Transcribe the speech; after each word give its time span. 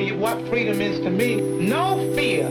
tell 0.00 0.08
you 0.08 0.16
what 0.16 0.48
freedom 0.48 0.80
is 0.80 0.98
to 1.00 1.10
me. 1.10 1.36
No 1.36 2.14
fear. 2.14 2.48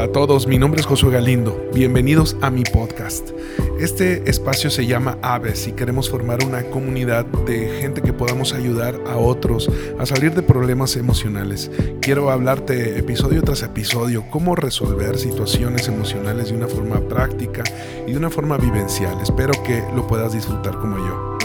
A 0.00 0.08
todos, 0.08 0.46
mi 0.46 0.56
nombre 0.56 0.80
es 0.80 0.86
Josué 0.86 1.12
Galindo. 1.12 1.62
Bienvenidos 1.74 2.34
a 2.40 2.48
mi 2.48 2.62
podcast. 2.62 3.32
Este 3.78 4.30
espacio 4.30 4.70
se 4.70 4.86
llama 4.86 5.18
Aves 5.20 5.68
y 5.68 5.72
queremos 5.72 6.08
formar 6.08 6.42
una 6.42 6.62
comunidad 6.62 7.26
de 7.26 7.68
gente 7.82 8.00
que 8.00 8.14
podamos 8.14 8.54
ayudar 8.54 8.98
a 9.06 9.18
otros 9.18 9.68
a 9.98 10.06
salir 10.06 10.32
de 10.32 10.40
problemas 10.40 10.96
emocionales. 10.96 11.70
Quiero 12.00 12.30
hablarte 12.30 12.98
episodio 12.98 13.42
tras 13.42 13.62
episodio 13.62 14.24
cómo 14.30 14.56
resolver 14.56 15.18
situaciones 15.18 15.86
emocionales 15.88 16.48
de 16.48 16.56
una 16.56 16.66
forma 16.66 17.06
práctica 17.06 17.62
y 18.06 18.12
de 18.12 18.16
una 18.16 18.30
forma 18.30 18.56
vivencial. 18.56 19.20
Espero 19.20 19.52
que 19.64 19.82
lo 19.94 20.06
puedas 20.06 20.32
disfrutar 20.32 20.78
como 20.78 20.96
yo. 20.96 21.36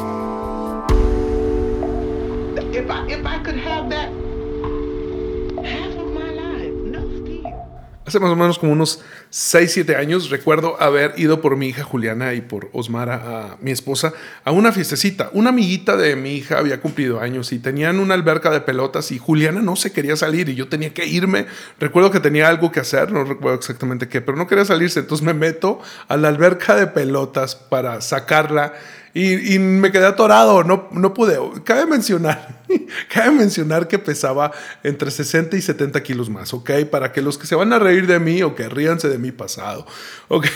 If 2.72 2.90
I, 2.90 3.12
if 3.12 3.26
I 3.26 4.15
Hace 8.16 8.22
más 8.22 8.32
o 8.32 8.38
menos 8.38 8.60
como 8.60 8.72
unos 8.72 9.02
6, 9.30 9.72
7 9.74 9.98
años 9.98 10.30
recuerdo 10.30 10.82
haber 10.82 11.16
ido 11.18 11.42
por 11.42 11.58
mi 11.58 11.68
hija 11.68 11.84
Juliana 11.84 12.34
y 12.34 12.40
por 12.40 12.70
Osmara, 12.72 13.16
a 13.16 13.58
mi 13.60 13.72
esposa, 13.72 14.14
a 14.46 14.52
una 14.52 14.72
fiestecita. 14.72 15.30
Una 15.34 15.50
amiguita 15.50 15.98
de 15.98 16.16
mi 16.16 16.36
hija 16.36 16.58
había 16.58 16.80
cumplido 16.80 17.20
años 17.20 17.52
y 17.52 17.60
tenían 17.60 18.00
una 18.00 18.14
alberca 18.14 18.52
de 18.52 18.62
pelotas 18.62 19.12
y 19.12 19.20
Juliana 19.20 19.62
no 19.62 19.76
se 19.76 19.92
quería 19.92 20.16
salir 20.16 20.48
y 20.48 20.56
yo 20.56 20.70
tenía 20.70 20.94
que 20.94 21.06
irme. 21.06 21.48
Recuerdo 21.78 22.10
que 22.10 22.22
tenía 22.22 22.48
algo 22.48 22.72
que 22.72 22.80
hacer, 22.80 23.12
no 23.12 23.26
recuerdo 23.26 23.58
exactamente 23.58 24.08
qué, 24.08 24.22
pero 24.22 24.38
no 24.38 24.48
quería 24.48 24.64
salirse. 24.64 25.02
Entonces 25.02 25.26
me 25.26 25.34
meto 25.34 25.82
a 26.08 26.16
la 26.16 26.30
alberca 26.30 26.78
de 26.78 26.88
pelotas 26.88 27.58
para 27.58 28.00
sacarla 28.00 28.76
y, 29.18 29.60
me 29.60 29.94
quedé 29.94 30.08
atorado, 30.08 30.66
no, 30.66 30.90
no 30.92 31.14
pude. 31.14 31.40
Cabe 31.64 31.86
mencionar, 31.86 32.66
cabe 33.14 33.32
mencionar 33.32 33.88
que 33.88 33.98
pesaba 33.98 34.52
entre 34.84 35.10
60 35.10 35.56
y 35.56 35.62
70 35.62 36.04
kilos 36.04 36.30
más, 36.30 36.54
¿ok? 36.54 36.72
Para 36.92 37.14
que 37.14 37.22
los 37.22 37.38
que 37.38 37.48
se 37.48 37.56
van 37.56 37.72
a 37.72 37.80
reír 37.80 38.08
de 38.08 38.20
mí 38.20 38.44
o 38.44 38.56
que 38.56 38.68
ríanse 38.68 39.08
de 39.08 39.18
mi 39.18 39.32
pasado, 39.32 39.88
¿ok? 40.28 40.48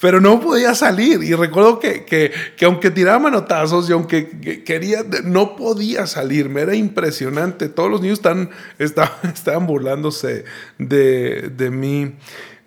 Pero 0.00 0.22
no 0.22 0.40
podía 0.40 0.74
salir 0.74 1.22
y 1.22 1.34
recuerdo 1.34 1.80
que, 1.80 2.06
que, 2.06 2.32
que 2.56 2.64
aunque 2.64 2.90
tiraba 2.90 3.18
manotazos 3.18 3.90
y 3.90 3.92
aunque 3.92 4.64
quería, 4.64 5.04
no 5.24 5.54
podía 5.54 6.06
salir, 6.06 6.48
me 6.48 6.62
era 6.62 6.74
impresionante. 6.74 7.68
Todos 7.68 7.90
los 7.90 8.00
niños 8.00 8.20
están, 8.20 8.48
estaban, 8.78 9.12
estaban 9.34 9.66
burlándose 9.66 10.46
de, 10.78 11.50
de 11.54 11.70
mí. 11.70 12.14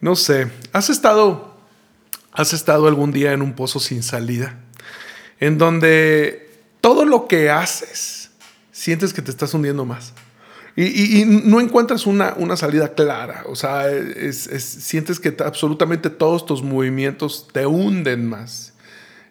No 0.02 0.16
sé, 0.16 0.52
¿has 0.72 0.92
estado, 0.92 1.58
¿has 2.32 2.54
estado 2.54 2.88
algún 2.88 3.12
día 3.12 3.32
en 3.34 3.42
un 3.42 3.54
pozo 3.54 3.80
sin 3.80 4.04
salida? 4.04 4.56
En 5.42 5.58
donde 5.58 6.50
todo 6.80 7.04
lo 7.04 7.28
que 7.28 7.50
haces 7.50 8.32
sientes 8.72 9.14
que 9.14 9.22
te 9.22 9.32
estás 9.32 9.54
hundiendo 9.54 9.84
más. 9.84 10.14
Y, 10.78 11.26
no 11.26 11.60
encuentras 11.60 12.08
una, 12.08 12.34
una, 12.38 12.56
salida 12.56 12.94
clara, 12.94 13.44
o 13.48 13.58
sea, 13.58 13.90
es, 13.90 14.48
es, 14.48 14.64
sientes 14.64 15.20
que 15.20 15.36
absolutamente 15.44 16.10
todos 16.10 16.46
tus 16.46 16.64
movimientos 16.64 17.50
te 17.52 17.66
hunden 17.66 18.26
más. 18.26 18.74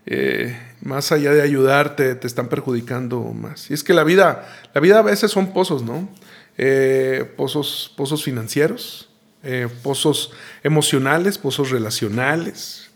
Eh, 0.04 0.58
más 0.82 1.12
allá 1.12 1.32
de 1.32 1.40
ayudarte, 1.40 2.14
te 2.14 2.26
están 2.26 2.48
perjudicando 2.48 3.20
más. 3.20 3.70
Y 3.70 3.74
es 3.74 3.82
que 3.82 3.94
la 3.94 4.04
vida, 4.04 4.48
la 4.74 4.80
vida 4.80 4.98
a 4.98 5.02
veces 5.02 5.30
son 5.30 5.52
pozos, 5.52 5.82
¿no? 5.82 6.08
Eh, 6.58 7.32
pozos, 7.36 7.92
pozos 7.96 8.22
financieros, 8.22 9.08
eh, 9.42 9.68
pozos 9.82 10.32
emocionales, 10.62 11.38
pozos 11.38 11.70
relacionales, 11.70 12.90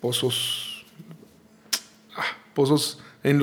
pozos 0.00 0.67
pozos 2.58 2.98
en, 3.22 3.38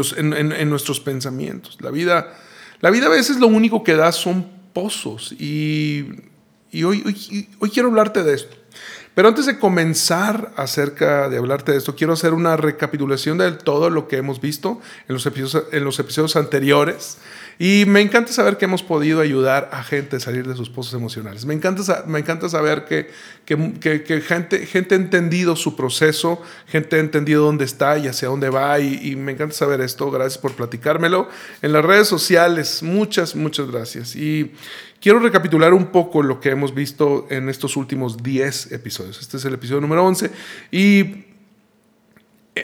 nuestros 0.69 0.99
pensamientos. 0.99 1.77
La 1.79 1.89
vida, 1.89 2.37
la 2.81 2.89
vida 2.89 3.05
a 3.05 3.09
veces 3.09 3.37
lo 3.37 3.47
único 3.47 3.81
que 3.81 3.95
da 3.95 4.11
son 4.11 4.45
pozos 4.73 5.31
y, 5.31 6.05
hoy, 6.83 7.47
hoy 7.59 7.69
quiero 7.69 7.87
hablarte 7.87 8.23
de 8.23 8.33
esto. 8.33 8.57
Pero 9.13 9.29
antes 9.29 9.45
de 9.45 9.57
comenzar 9.57 10.51
acerca 10.57 11.29
de 11.29 11.37
hablarte 11.37 11.71
de 11.71 11.77
esto, 11.77 11.95
quiero 11.95 12.11
hacer 12.11 12.33
una 12.33 12.57
recapitulación 12.57 13.37
de 13.37 13.53
todo 13.53 13.89
lo 13.89 14.09
que 14.09 14.17
hemos 14.17 14.41
visto 14.41 14.81
en 15.07 15.13
los 15.15 15.25
episodios, 15.25 15.67
en 15.71 15.85
los 15.85 15.97
episodios 15.99 16.35
anteriores. 16.35 17.19
Y 17.57 17.85
me 17.87 18.01
encanta 18.01 18.33
saber 18.33 18.57
que 18.57 18.65
hemos 18.65 18.83
podido 18.83 19.21
ayudar 19.21 19.69
a 19.71 19.83
gente 19.83 20.17
a 20.17 20.19
salir 20.19 20.45
de 20.45 20.55
sus 20.55 20.69
pozos 20.69 20.93
emocionales. 20.93 21.45
Me 21.45 21.53
encanta, 21.53 22.03
me 22.05 22.19
encanta 22.19 22.49
saber 22.49 22.85
que, 22.85 23.09
que, 23.45 23.73
que, 23.79 24.03
que 24.03 24.21
gente, 24.21 24.65
gente 24.65 24.95
ha 24.95 24.97
entendido 24.97 25.55
su 25.55 25.75
proceso, 25.75 26.41
gente 26.67 26.97
ha 26.97 26.99
entendido 26.99 27.43
dónde 27.43 27.63
está 27.63 27.97
y 27.97 28.07
hacia 28.07 28.27
dónde 28.27 28.49
va. 28.49 28.79
Y, 28.79 29.11
y, 29.11 29.15
me 29.15 29.31
encanta 29.31 29.55
saber 29.55 29.79
esto. 29.79 30.11
Gracias 30.11 30.37
por 30.37 30.53
platicármelo. 30.53 31.29
En 31.61 31.71
las 31.71 31.85
redes 31.85 32.07
sociales, 32.07 32.83
muchas, 32.83 33.35
muchas 33.35 33.71
gracias. 33.71 34.15
Y 34.15 34.51
quiero 34.99 35.19
recapitular 35.19 35.73
un 35.73 35.87
poco 35.87 36.23
lo 36.23 36.41
que 36.41 36.49
hemos 36.49 36.73
visto 36.73 37.27
en 37.29 37.47
estos 37.47 37.77
últimos 37.77 38.21
10 38.21 38.73
episodios. 38.73 39.21
Este 39.21 39.37
es 39.37 39.45
el 39.45 39.53
episodio 39.53 39.79
número 39.79 40.05
11. 40.05 40.29
Y 40.71 41.34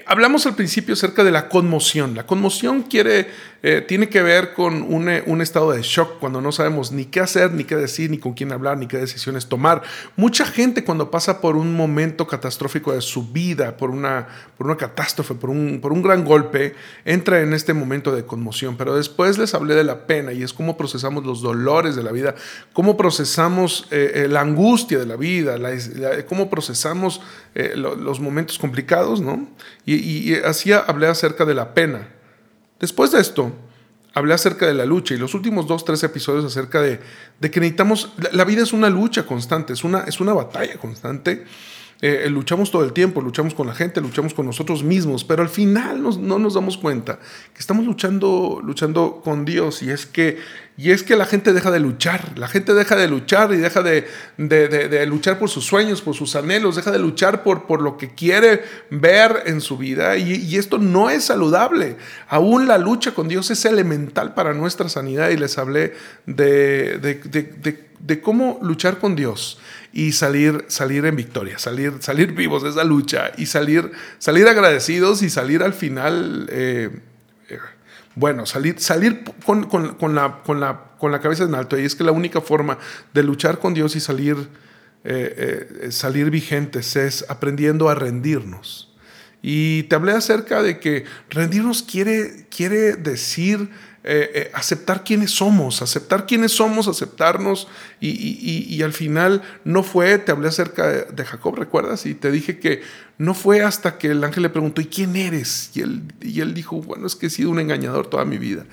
Hablamos 0.06 0.46
al 0.46 0.56
principio 0.56 0.94
acerca 0.94 1.26
de 1.26 1.32
la 1.32 1.50
conmoción. 1.50 2.16
La 2.16 2.26
conmoción 2.26 2.84
quiere, 2.84 3.28
eh, 3.62 3.84
tiene 3.86 4.08
que 4.08 4.22
ver 4.22 4.54
con 4.54 4.84
un, 4.84 5.10
un, 5.26 5.42
estado 5.42 5.74
de 5.74 5.82
shock 5.82 6.18
cuando 6.18 6.40
no 6.40 6.54
sabemos 6.54 6.94
ni 6.94 7.04
qué 7.04 7.20
hacer, 7.20 7.52
ni 7.52 7.66
qué 7.66 7.76
decir, 7.76 8.10
ni 8.10 8.18
con 8.18 8.32
quién 8.32 8.54
hablar, 8.54 8.78
ni 8.78 8.88
qué 8.88 8.96
decisiones 8.96 9.48
tomar. 9.48 9.82
Mucha 10.16 10.46
gente 10.46 10.86
cuando 10.86 11.12
pasa 11.12 11.42
por 11.42 11.58
un 11.58 11.76
momento 11.76 12.26
catastrófico 12.26 12.94
de 12.94 13.02
su 13.02 13.34
vida, 13.34 13.76
por 13.76 13.90
una, 13.90 14.30
por 14.58 14.68
una 14.68 14.78
catástrofe, 14.78 15.34
por 15.34 15.50
un, 15.50 15.82
por 15.82 15.92
un 15.92 16.02
gran 16.02 16.24
golpe, 16.24 16.74
entra 17.04 17.42
en 17.42 17.52
este 17.52 17.74
momento 17.74 18.16
de 18.16 18.24
conmoción. 18.24 18.78
Pero 18.78 18.96
después 18.96 19.38
les 19.38 19.54
hablé 19.56 19.76
de 19.76 19.84
la 19.84 20.08
pena 20.08 20.32
y 20.32 20.42
es 20.42 20.54
cómo 20.54 20.78
procesamos 20.78 21.26
los 21.26 21.42
dolores 21.42 21.98
de 21.98 22.04
la 22.04 22.14
vida, 22.14 22.36
cómo 22.72 22.96
procesamos 22.96 23.90
eh, 23.92 24.28
la 24.30 24.40
angustia 24.40 25.00
de 25.00 25.06
la 25.06 25.18
vida, 25.18 25.58
cómo 26.30 26.50
procesamos 26.50 27.20
eh, 27.56 27.74
lo, 27.76 27.98
los 27.98 28.22
momentos 28.22 28.58
complicados, 28.58 29.20
¿no? 29.20 29.50
Y, 29.86 30.36
así 30.36 30.72
hablé 30.72 31.08
acerca 31.08 31.46
de 31.46 31.54
la 31.54 31.74
pena. 31.74 32.10
Después 32.80 33.12
de 33.12 33.20
esto, 33.20 33.52
hablé 34.14 34.34
acerca 34.34 34.68
de 34.68 34.74
la 34.74 34.86
lucha 34.86 35.14
y 35.14 35.18
los 35.18 35.34
últimos 35.34 35.68
dos, 35.68 35.86
tres 35.86 36.04
episodios 36.04 36.46
acerca 36.46 36.82
de, 36.82 37.00
de 37.40 37.52
que 37.52 37.60
necesitamos, 37.60 38.14
la, 38.32 38.44
vida 38.46 38.64
es 38.64 38.74
una 38.74 38.90
lucha 38.90 39.26
constante, 39.26 39.74
es 39.74 39.84
una, 39.84 40.02
es 40.02 40.20
una 40.20 40.34
batalla 40.34 40.78
constante. 40.78 41.46
Eh, 42.04 42.28
luchamos 42.32 42.72
todo 42.72 42.84
el 42.84 42.94
tiempo, 42.94 43.22
luchamos 43.22 43.54
con 43.54 43.68
la 43.68 43.76
gente, 43.76 44.02
luchamos 44.02 44.34
con 44.34 44.48
nosotros 44.48 44.84
mismos, 44.84 45.24
pero 45.24 45.44
al 45.44 45.50
final 45.50 46.02
no 46.02 46.40
nos 46.40 46.56
damos 46.56 46.76
cuenta 46.76 47.20
que 47.54 47.60
estamos 47.60 47.86
luchando, 47.86 48.60
luchando 48.64 49.22
con 49.24 49.46
Dios 49.46 49.84
y 49.84 49.92
es 49.92 50.08
que, 50.08 50.40
y 50.82 50.90
es 50.90 51.04
que 51.04 51.16
la 51.16 51.28
gente 51.28 51.54
deja 51.54 51.70
de 51.70 51.80
luchar, 51.80 52.40
la 52.40 52.48
gente 52.48 52.74
deja 52.74 52.96
de 52.96 53.08
luchar 53.08 53.54
y 53.54 53.58
deja 53.58 53.84
de, 53.84 54.08
de, 54.38 54.68
de, 54.68 55.06
luchar 55.06 55.38
por 55.38 55.48
sus 55.48 55.64
sueños, 55.64 56.02
por 56.02 56.16
sus 56.16 56.36
anhelos, 56.36 56.76
deja 56.76 56.90
de 56.90 56.98
luchar 56.98 57.44
por, 57.44 57.68
por 57.68 57.84
lo 57.84 57.98
que 57.98 58.16
quiere 58.16 58.64
ver 58.90 59.44
en 59.46 59.62
su 59.62 59.78
vida 59.78 60.18
y, 60.18 60.56
esto 60.56 60.80
no 60.80 61.12
es 61.12 61.26
saludable. 61.26 61.98
Aún 62.28 62.68
la 62.68 62.80
lucha 62.80 63.14
con 63.14 63.28
Dios 63.28 63.52
es 63.52 63.64
elemental 63.66 64.34
para 64.34 64.56
nuestra 64.56 64.90
sanidad 64.90 65.30
y 65.30 65.38
les 65.38 65.60
hablé 65.60 65.94
de, 66.26 66.98
de 68.00 68.22
cómo 68.22 68.60
luchar 68.64 68.98
con 68.98 69.16
Dios 69.16 69.60
y 69.94 70.14
salir, 70.14 70.66
salir 70.68 71.06
en 71.06 71.16
victoria, 71.16 71.60
salir, 71.60 71.94
salir 72.00 72.34
vivos 72.34 72.64
de 72.64 72.70
esa 72.70 72.84
lucha 72.84 73.32
y 73.38 73.46
salir, 73.46 73.92
salir 74.18 74.48
agradecidos 74.48 75.22
y 75.22 75.30
salir 75.30 75.62
al 75.62 75.74
final, 75.74 76.48
eh, 76.50 76.90
bueno, 78.16 78.46
salir, 78.46 78.80
salir 78.80 79.24
con, 79.46 79.62
la, 80.16 80.42
con, 80.44 80.60
la, 80.60 80.82
con 80.98 81.12
la 81.12 81.20
cabeza 81.22 81.44
en 81.44 81.56
alto. 81.56 81.80
Y 81.80 81.86
es 81.86 81.96
que 81.96 82.04
la 82.04 82.12
única 82.12 82.42
forma 82.42 82.78
de 83.14 83.24
luchar 83.24 83.60
con 83.60 83.74
Dios 83.74 83.96
y 83.96 84.00
salir, 84.00 84.36
eh, 85.04 85.88
salir 85.92 86.30
vigentes 86.30 86.96
es 86.96 87.26
aprendiendo 87.30 87.90
a 87.90 87.96
rendirnos. 87.96 88.92
Y 89.42 89.84
te 89.84 89.96
hablé 89.96 90.12
acerca 90.12 90.62
de 90.62 90.80
que 90.80 91.06
rendirnos 91.30 91.82
quiere, 91.82 92.46
quiere 92.56 92.94
decir 92.94 93.70
eh, 94.04 94.32
eh, 94.34 94.52
aceptar 94.56 95.04
quiénes 95.04 95.30
somos, 95.30 95.84
aceptar 95.84 96.26
quiénes 96.26 96.52
somos, 96.54 96.88
aceptarnos. 96.88 97.68
Y, 98.00 98.82
al 98.82 98.94
final 98.94 99.44
no 99.64 99.84
fue, 99.84 100.18
te 100.18 100.32
hablé 100.32 100.48
acerca 100.48 100.88
de, 100.88 101.26
Jacob, 101.26 101.56
¿recuerdas? 101.56 102.08
Y 102.08 102.16
te 102.16 102.32
dije 102.32 102.60
que 102.60 102.82
no 103.20 103.36
fue 103.36 103.62
hasta 103.62 104.00
que 104.00 104.08
el 104.08 104.24
ángel 104.24 104.42
le 104.44 104.50
preguntó, 104.50 104.82
¿y 104.82 104.86
quién 104.86 105.16
eres? 105.16 105.70
Y 105.76 105.82
él, 105.82 106.02
y 106.20 106.42
él 106.42 106.56
dijo, 106.56 106.82
bueno, 106.82 107.06
es 107.06 107.16
que 107.16 107.28
he 107.28 107.30
sido 107.30 107.52
un 107.52 107.60
engañador 107.60 108.08
toda 108.08 108.26
mi 108.26 108.40
vida. 108.40 108.66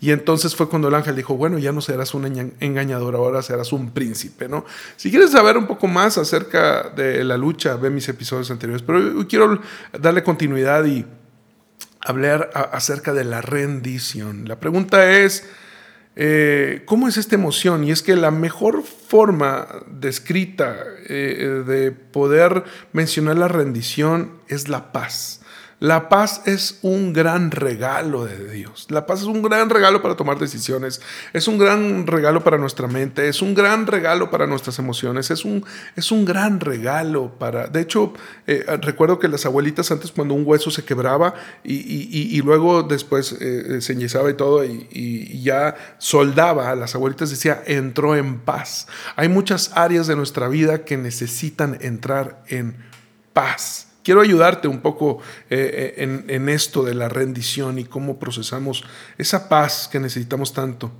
Y 0.00 0.10
entonces 0.10 0.54
fue 0.54 0.68
cuando 0.68 0.88
el 0.88 0.94
ángel 0.94 1.16
dijo, 1.16 1.34
bueno, 1.34 1.58
ya 1.58 1.72
no 1.72 1.80
serás 1.80 2.12
un 2.12 2.26
engañador, 2.60 3.14
ahora 3.14 3.40
serás 3.40 3.72
un 3.72 3.90
príncipe, 3.90 4.50
¿no? 4.50 4.66
Si 4.96 5.10
quieres 5.10 5.30
saber 5.30 5.56
un 5.56 5.66
poco 5.66 5.86
más 5.86 6.18
acerca 6.18 6.90
de 6.90 7.24
la 7.24 7.38
lucha, 7.38 7.76
ve 7.76 7.88
mis 7.88 8.06
episodios 8.10 8.50
anteriores, 8.50 8.82
pero 8.82 9.26
quiero 9.26 9.62
darle 9.98 10.22
continuidad 10.22 10.84
y 10.84 11.06
hablar 12.04 12.50
acerca 12.72 13.12
de 13.12 13.24
la 13.24 13.40
rendición. 13.40 14.46
La 14.46 14.60
pregunta 14.60 15.10
es, 15.10 15.48
eh, 16.16 16.82
¿cómo 16.84 17.08
es 17.08 17.16
esta 17.16 17.34
emoción? 17.34 17.82
Y 17.84 17.90
es 17.90 18.02
que 18.02 18.14
la 18.14 18.30
mejor 18.30 18.84
forma 18.84 19.66
descrita 19.88 20.76
eh, 21.08 21.64
de 21.66 21.90
poder 21.92 22.64
mencionar 22.92 23.36
la 23.38 23.48
rendición 23.48 24.32
es 24.48 24.68
la 24.68 24.92
paz. 24.92 25.40
La 25.80 26.08
paz 26.08 26.42
es 26.46 26.78
un 26.82 27.12
gran 27.12 27.50
regalo 27.50 28.24
de 28.24 28.52
Dios. 28.52 28.86
La 28.90 29.06
paz 29.06 29.20
es 29.20 29.26
un 29.26 29.42
gran 29.42 29.70
regalo 29.70 30.02
para 30.02 30.16
tomar 30.16 30.38
decisiones. 30.38 31.00
Es 31.32 31.48
un 31.48 31.58
gran 31.58 32.06
regalo 32.06 32.44
para 32.44 32.58
nuestra 32.58 32.86
mente. 32.86 33.28
Es 33.28 33.42
un 33.42 33.54
gran 33.54 33.86
regalo 33.86 34.30
para 34.30 34.46
nuestras 34.46 34.78
emociones. 34.78 35.30
Es 35.30 35.44
un, 35.44 35.64
es 35.96 36.12
un 36.12 36.24
gran 36.24 36.60
regalo 36.60 37.38
para... 37.38 37.66
De 37.66 37.80
hecho, 37.80 38.12
eh, 38.46 38.64
recuerdo 38.80 39.18
que 39.18 39.28
las 39.28 39.46
abuelitas 39.46 39.90
antes 39.90 40.12
cuando 40.12 40.34
un 40.34 40.44
hueso 40.46 40.70
se 40.70 40.84
quebraba 40.84 41.34
y, 41.64 42.40
luego 42.42 42.82
después 42.82 43.32
eh, 43.40 43.80
se 43.80 43.94
enyesaba 43.94 44.30
y 44.30 44.34
todo 44.34 44.64
y, 44.64 44.86
y 44.90 45.42
ya 45.42 45.74
soldaba, 45.98 46.74
las 46.74 46.94
abuelitas 46.94 47.30
decía, 47.30 47.62
entró 47.66 48.16
en 48.16 48.40
paz. 48.40 48.86
Hay 49.16 49.28
muchas 49.28 49.72
áreas 49.74 50.06
de 50.06 50.16
nuestra 50.16 50.48
vida 50.48 50.84
que 50.84 50.96
necesitan 50.96 51.78
entrar 51.80 52.42
en 52.48 52.76
paz. 53.32 53.93
Quiero 54.04 54.20
ayudarte 54.20 54.68
un 54.68 54.80
poco 54.80 55.20
eh, 55.48 55.94
eh, 55.96 56.24
en, 56.28 56.48
esto 56.50 56.82
de 56.82 56.92
la 56.92 57.08
rendición 57.08 57.78
y 57.78 57.84
cómo 57.84 58.18
procesamos 58.18 58.84
esa 59.16 59.48
paz 59.48 59.88
que 59.90 59.98
necesitamos 59.98 60.52
tanto 60.52 60.92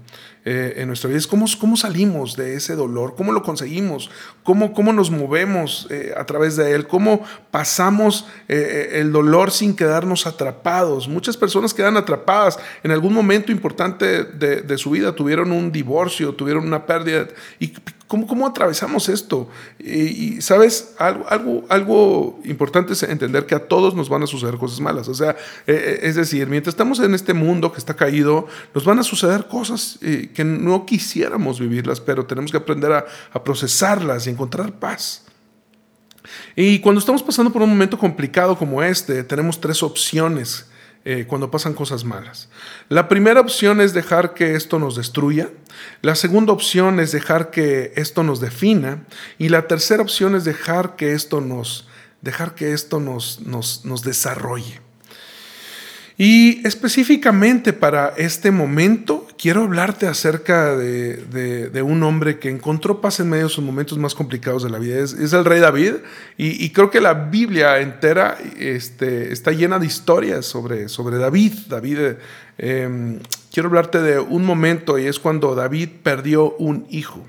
eh, 0.47 0.77
en 0.79 0.89
nuestra 0.89 1.09
vida. 1.09 1.19
Es 1.19 1.27
cómo, 1.27 1.45
cómo, 1.61 1.77
salimos 1.77 2.35
de 2.35 2.55
ese 2.55 2.75
dolor, 2.75 3.15
cómo 3.15 3.33
lo 3.33 3.43
conseguimos, 3.43 4.11
cómo, 4.43 4.73
cómo 4.73 4.95
nos 4.95 5.11
movemos 5.11 5.87
a 6.17 6.25
través 6.25 6.57
de 6.57 6.73
él, 6.73 6.87
cómo 6.87 7.23
pasamos 7.51 8.27
el 8.49 9.13
dolor 9.13 9.51
sin 9.51 9.77
quedarnos 9.77 10.27
atrapados. 10.27 11.07
Muchas 11.07 11.37
personas 11.37 11.75
quedan 11.75 11.99
atrapadas 11.99 12.59
en 12.83 12.91
algún 12.91 13.13
momento 13.13 13.53
importante 13.53 14.25
de, 14.25 14.63
de 14.63 14.79
su 14.79 14.89
vida, 14.89 15.15
tuvieron 15.15 15.53
un 15.53 15.71
divorcio, 15.71 16.33
tuvieron 16.33 16.67
una 16.67 16.87
pérdida 16.87 17.29
y 17.59 17.75
¿Cómo, 18.15 18.29
¿Cómo, 18.29 18.47
atravesamos 18.47 19.09
esto? 19.09 19.49
Y, 19.81 20.41
sabes, 20.41 20.95
algo, 20.99 21.25
algo, 21.29 21.65
algo, 21.69 22.41
importante 22.45 22.93
es 22.93 23.03
entender 23.03 23.45
que 23.45 23.57
a 23.57 23.67
todos 23.67 23.97
nos 23.97 24.09
van 24.09 24.23
a 24.23 24.29
suceder 24.29 24.57
cosas 24.57 24.79
malas. 24.79 25.09
O 25.09 25.15
sea, 25.15 25.31
eh, 25.31 25.35
eh, 25.67 25.99
es 26.03 26.15
decir, 26.15 26.47
mientras 26.47 26.75
estamos 26.75 27.01
en 27.01 27.13
este 27.13 27.35
mundo 27.35 27.73
que 27.73 27.79
está 27.79 27.95
caído, 27.95 28.47
nos 28.73 28.85
van 28.85 29.01
a 29.01 29.03
suceder 29.03 29.49
cosas 29.49 29.99
eh, 30.01 30.31
que 30.33 30.45
no 30.45 30.87
quisiéramos 30.87 31.59
vivirlas, 31.59 32.01
pero 32.01 32.25
tenemos 32.25 32.53
que 32.53 32.59
aprender 32.59 32.93
a, 32.93 33.05
a 33.33 33.43
procesarlas 33.43 34.29
y 34.29 34.31
encontrar 34.31 34.71
paz. 34.79 35.25
Y 36.55 36.79
cuando 36.79 37.01
estamos 37.01 37.21
pasando 37.21 37.53
por 37.53 37.63
un 37.63 37.71
momento 37.71 37.99
complicado 37.99 38.57
como 38.57 38.81
este, 38.81 39.25
tenemos 39.25 39.61
tres 39.61 39.83
opciones 39.83 40.67
eh, 41.05 41.27
cuando 41.29 41.51
pasan 41.51 41.75
cosas 41.75 42.05
malas. 42.05 42.49
La 42.89 43.09
primera 43.09 43.41
opción 43.41 43.81
es 43.81 43.93
dejar 43.93 44.35
que 44.35 44.55
esto 44.55 44.79
nos 44.79 44.97
destruya. 44.97 45.51
La 46.03 46.15
segunda 46.15 46.53
opción 46.53 47.01
es 47.01 47.13
dejar 47.13 47.51
que 47.51 47.93
esto 47.97 48.23
nos 48.23 48.41
defina. 48.41 49.05
Y 49.39 49.51
la 49.51 49.67
tercera 49.67 50.03
opción 50.03 50.35
es 50.35 50.45
dejar 50.45 50.97
que 50.97 51.13
esto 51.13 51.41
nos, 51.41 51.89
dejar 52.23 52.55
que 52.55 52.73
esto 52.73 53.01
nos, 53.01 53.41
nos, 53.41 53.85
nos 53.85 54.03
desarrolle. 54.03 54.84
Y 56.17 56.65
específicamente 56.65 57.73
para 57.73 58.15
este 58.17 58.53
momento, 58.53 59.27
quiero 59.37 59.65
hablarte 59.65 60.07
acerca 60.07 60.77
de, 60.77 61.83
un 61.85 62.05
hombre 62.05 62.39
que 62.39 62.51
encontró 62.51 63.01
paz 63.01 63.19
en 63.19 63.29
medio 63.29 63.45
de 63.45 63.51
sus 63.51 63.65
momentos 63.65 63.99
más 63.99 64.15
complicados 64.15 64.63
de 64.63 64.71
la 64.71 64.79
vida. 64.79 65.01
Es, 65.01 65.33
el 65.33 65.45
rey 65.45 65.59
David. 65.59 65.95
Y, 66.37 66.71
creo 66.71 66.91
que 66.91 67.01
la 67.01 67.15
Biblia 67.15 67.81
entera 67.81 68.39
este, 68.59 69.33
está 69.33 69.51
llena 69.51 69.81
de 69.81 69.87
historias 69.87 70.47
sobre, 70.47 70.89
sobre 70.89 71.19
David. 71.19 71.53
David, 71.69 71.99
em, 72.59 73.19
quiero 73.53 73.69
hablarte 73.69 74.01
de 74.01 74.21
un 74.21 74.45
momento 74.45 74.99
y 75.01 75.07
es 75.07 75.19
cuando 75.19 75.57
David 75.57 75.89
perdió 76.05 76.55
un 76.59 76.87
hijo. 76.91 77.27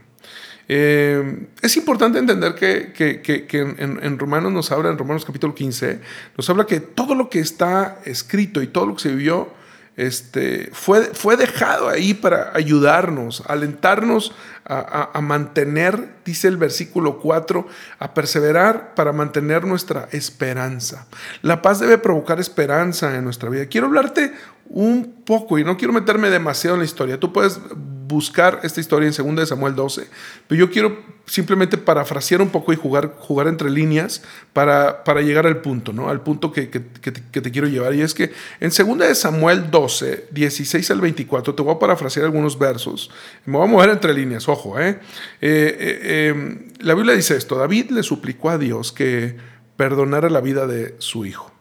Eh, 0.67 1.47
es 1.61 1.77
importante 1.77 2.19
entender 2.19 2.55
que, 2.55 3.47
en, 3.51 4.19
Romanos 4.19 4.51
nos 4.51 4.71
habla, 4.71 4.89
en 4.89 4.97
Romanos 4.97 5.25
capítulo 5.25 5.53
15, 5.53 5.99
nos 6.37 6.49
habla 6.49 6.65
que 6.65 6.79
todo 6.79 7.15
lo 7.15 7.29
que 7.29 7.39
está 7.39 7.99
escrito 8.05 8.61
y 8.61 8.67
todo 8.67 8.87
lo 8.87 8.95
que 8.95 9.01
se 9.03 9.09
vivió 9.09 9.49
este, 9.95 10.69
fue, 10.73 11.01
fue 11.13 11.37
dejado 11.37 11.87
ahí 11.87 12.13
para 12.13 12.51
ayudarnos, 12.53 13.43
alentarnos 13.47 14.33
a, 14.67 15.21
mantener, 15.21 16.15
dice 16.25 16.47
el 16.47 16.57
versículo 16.57 17.19
4, 17.19 17.67
a 17.99 18.13
perseverar 18.15 18.95
para 18.95 19.13
mantener 19.13 19.65
nuestra 19.65 20.09
esperanza. 20.11 21.05
La 21.43 21.61
paz 21.61 21.79
debe 21.79 21.99
provocar 21.99 22.39
esperanza 22.39 23.15
en 23.15 23.23
nuestra 23.23 23.49
vida. 23.49 23.67
Quiero 23.67 23.87
hablarte 23.87 24.33
un 24.67 25.21
poco 25.23 25.59
y 25.59 25.63
no 25.63 25.77
quiero 25.77 25.93
meterme 25.93 26.31
demasiado 26.31 26.75
en 26.75 26.79
la 26.79 26.85
historia. 26.85 27.19
Tú 27.19 27.31
puedes 27.31 27.59
buscar 28.07 28.59
esta 28.63 28.79
historia 28.79 29.09
en 29.09 29.35
2 29.35 29.49
Samuel 29.49 29.75
12, 29.75 30.07
pero 30.47 30.59
yo 30.59 30.71
quiero 30.71 31.15
simplemente 31.25 31.77
parafrasear 31.77 32.41
un 32.41 32.49
poco 32.49 32.71
y 32.71 32.75
jugar, 32.75 33.15
jugar 33.17 33.47
entre 33.47 33.69
líneas 33.69 34.21
para, 34.53 35.03
para 35.03 35.21
llegar 35.21 35.47
al 35.47 35.61
punto, 35.61 35.91
¿no? 35.91 36.09
Al 36.09 36.21
punto 36.21 36.51
que, 36.51 36.69
que, 36.69 36.81
te 36.81 37.51
quiero 37.51 37.67
llevar. 37.67 37.95
Y 37.95 38.01
es 38.01 38.13
que 38.13 38.31
en 38.59 38.69
2 38.69 39.17
Samuel 39.17 39.71
12, 39.71 40.27
16 40.31 40.91
al 40.91 41.01
24, 41.01 41.55
te 41.55 41.63
voy 41.63 41.73
a 41.75 41.79
parafrasear 41.79 42.25
algunos 42.25 42.59
versos. 42.59 43.09
Me 43.45 43.57
voy 43.57 43.67
a 43.67 43.71
mover 43.71 43.89
entre 43.89 44.13
líneas, 44.13 44.47
ojo, 44.47 44.79
¿eh? 44.79 44.99
eh, 45.41 45.77
eh 45.79 46.27
em, 46.29 46.67
la 46.79 46.93
Biblia 46.93 47.15
dice 47.15 47.35
esto, 47.35 47.55
David 47.55 47.89
le 47.89 48.03
suplicó 48.03 48.49
a 48.49 48.57
Dios 48.57 48.91
que 48.91 49.35
perdonara 49.77 50.29
la 50.29 50.41
vida 50.41 50.67
de 50.67 50.95
su 50.99 51.25
hijo. 51.25 51.54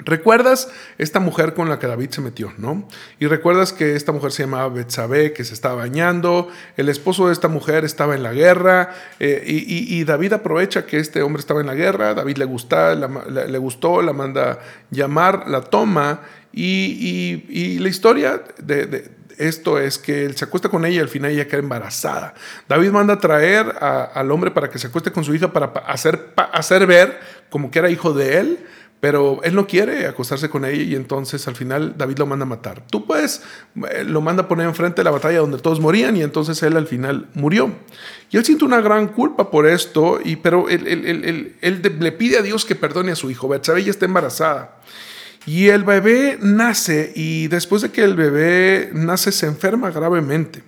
¿Recuerdas 0.00 0.70
esta 0.98 1.18
mujer 1.18 1.54
con 1.54 1.68
la 1.68 1.80
que 1.80 1.88
David 1.88 2.10
se 2.10 2.20
metió, 2.20 2.52
no? 2.56 2.86
Y 3.18 3.26
recuerdas 3.26 3.72
que 3.72 3.96
esta 3.96 4.12
mujer 4.12 4.30
se 4.30 4.44
llamaba 4.44 4.68
Betsabé, 4.68 5.32
que 5.32 5.42
se 5.42 5.54
estaba 5.54 5.74
bañando, 5.74 6.48
el 6.76 6.88
esposo 6.88 7.26
de 7.26 7.32
esta 7.32 7.48
mujer 7.48 7.84
estaba 7.84 8.14
en 8.14 8.22
la 8.22 8.32
guerra, 8.32 8.94
eh, 9.18 9.42
y, 9.44 10.04
David 10.04 10.34
aprovecha 10.34 10.86
que 10.86 10.98
este 10.98 11.20
hombre 11.22 11.40
estaba 11.40 11.60
en 11.60 11.66
la 11.66 11.74
guerra, 11.74 12.14
David 12.14 12.36
le, 12.36 12.44
gusta, 12.44 12.94
le 12.94 13.58
gustó, 13.58 14.00
la 14.00 14.12
manda 14.12 14.60
llamar, 14.90 15.48
la 15.48 15.62
toma, 15.62 16.20
y, 16.52 17.78
la 17.80 17.88
historia 17.88 18.42
de, 18.58 19.10
esto 19.36 19.78
es 19.78 19.98
que 19.98 20.24
él 20.24 20.36
se 20.36 20.44
acuesta 20.44 20.68
con 20.68 20.84
ella 20.84 20.96
y 20.96 21.00
al 21.00 21.08
final 21.08 21.30
ella 21.30 21.46
queda 21.46 21.60
embarazada. 21.60 22.34
David 22.68 22.90
manda 22.90 23.14
a 23.14 23.18
traer 23.18 23.74
al 23.80 24.30
hombre 24.30 24.50
para 24.50 24.68
que 24.70 24.78
se 24.78 24.88
acueste 24.88 25.12
con 25.12 25.24
su 25.24 25.34
hija 25.34 25.52
para 25.52 25.66
hacer, 25.86 26.34
hacer 26.52 26.86
ver 26.86 27.18
como 27.50 27.70
que 27.70 27.78
era 27.78 27.90
hijo 27.90 28.12
de 28.12 28.38
él, 28.38 28.66
pero 29.00 29.40
él 29.44 29.54
no 29.54 29.66
quiere 29.66 30.06
acostarse 30.06 30.48
con 30.48 30.64
ella 30.64 30.82
y 30.82 30.94
entonces 30.96 31.46
al 31.46 31.54
final 31.54 31.94
David 31.96 32.18
lo 32.18 32.26
manda 32.26 32.44
a 32.44 32.48
matar. 32.48 32.84
Tú 32.90 33.06
puedes, 33.06 33.42
eh, 33.90 34.04
lo 34.04 34.20
manda 34.20 34.44
a 34.44 34.48
poner 34.48 34.66
enfrente 34.66 35.00
de 35.00 35.04
la 35.04 35.12
batalla 35.12 35.38
donde 35.38 35.58
todos 35.58 35.78
morían 35.78 36.16
y 36.16 36.22
entonces 36.22 36.60
él 36.62 36.76
al 36.76 36.86
final 36.86 37.28
murió. 37.34 37.72
Y 38.30 38.36
él 38.36 38.44
siente 38.44 38.64
una 38.64 38.80
gran 38.80 39.08
culpa 39.08 39.50
por 39.50 39.66
esto, 39.66 40.20
y, 40.22 40.36
pero 40.36 40.68
él, 40.68 41.54
le 41.62 42.12
pide 42.12 42.38
a 42.38 42.42
Dios 42.42 42.64
que 42.64 42.74
perdone 42.74 43.12
a 43.12 43.16
su 43.16 43.30
hijo. 43.30 43.48
Betsabé 43.48 43.84
ya 43.84 43.90
está 43.90 44.04
embarazada. 44.04 44.80
Y 45.46 45.68
el 45.68 45.84
bebé 45.84 46.36
nace 46.40 47.12
y 47.14 47.48
después 47.48 47.80
de 47.82 47.90
que 47.90 48.04
el 48.04 48.16
bebé 48.16 48.90
nace 48.92 49.32
se 49.32 49.46
enferma 49.46 49.90
gravemente. 49.90 50.62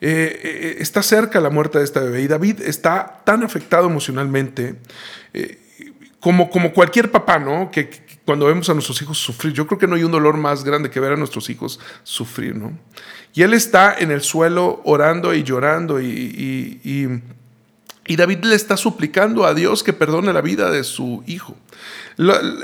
Eh, 0.00 0.40
eh, 0.42 0.76
está 0.78 1.02
cerca 1.02 1.40
la 1.40 1.50
muerte 1.50 1.78
de 1.78 1.84
este 1.84 2.00
bebé 2.00 2.22
y 2.22 2.26
David 2.26 2.62
está 2.62 3.22
tan 3.24 3.42
afectado 3.42 3.86
emocionalmente 3.86 4.76
como, 6.24 6.48
como 6.48 6.72
cualquier 6.72 7.10
papá, 7.10 7.38
¿no? 7.38 7.70
Que, 7.70 7.90
cuando 8.24 8.46
vemos 8.46 8.70
a 8.70 8.72
nuestros 8.72 9.02
hijos 9.02 9.18
sufrir, 9.18 9.52
yo 9.52 9.66
creo 9.66 9.78
que 9.78 9.86
no 9.86 9.94
hay 9.94 10.04
un 10.04 10.10
dolor 10.10 10.38
más 10.38 10.64
grande 10.64 10.88
que 10.88 10.98
ver 10.98 11.12
a 11.12 11.16
nuestros 11.16 11.50
hijos 11.50 11.78
sufrir, 12.02 12.56
¿no? 12.56 12.72
Y 13.34 13.42
él 13.42 13.52
está 13.52 13.94
en 13.98 14.10
el 14.10 14.22
suelo 14.22 14.80
orando 14.84 15.34
y 15.34 15.42
llorando 15.42 16.00
y, 16.00 16.80
y, 16.82 18.16
David 18.16 18.44
le 18.44 18.54
está 18.54 18.78
suplicando 18.78 19.44
a 19.44 19.52
Dios 19.52 19.82
que 19.82 19.92
perdone 19.92 20.32
la 20.32 20.40
vida 20.40 20.70
de 20.70 20.82
su 20.82 21.22
hijo. 21.26 21.56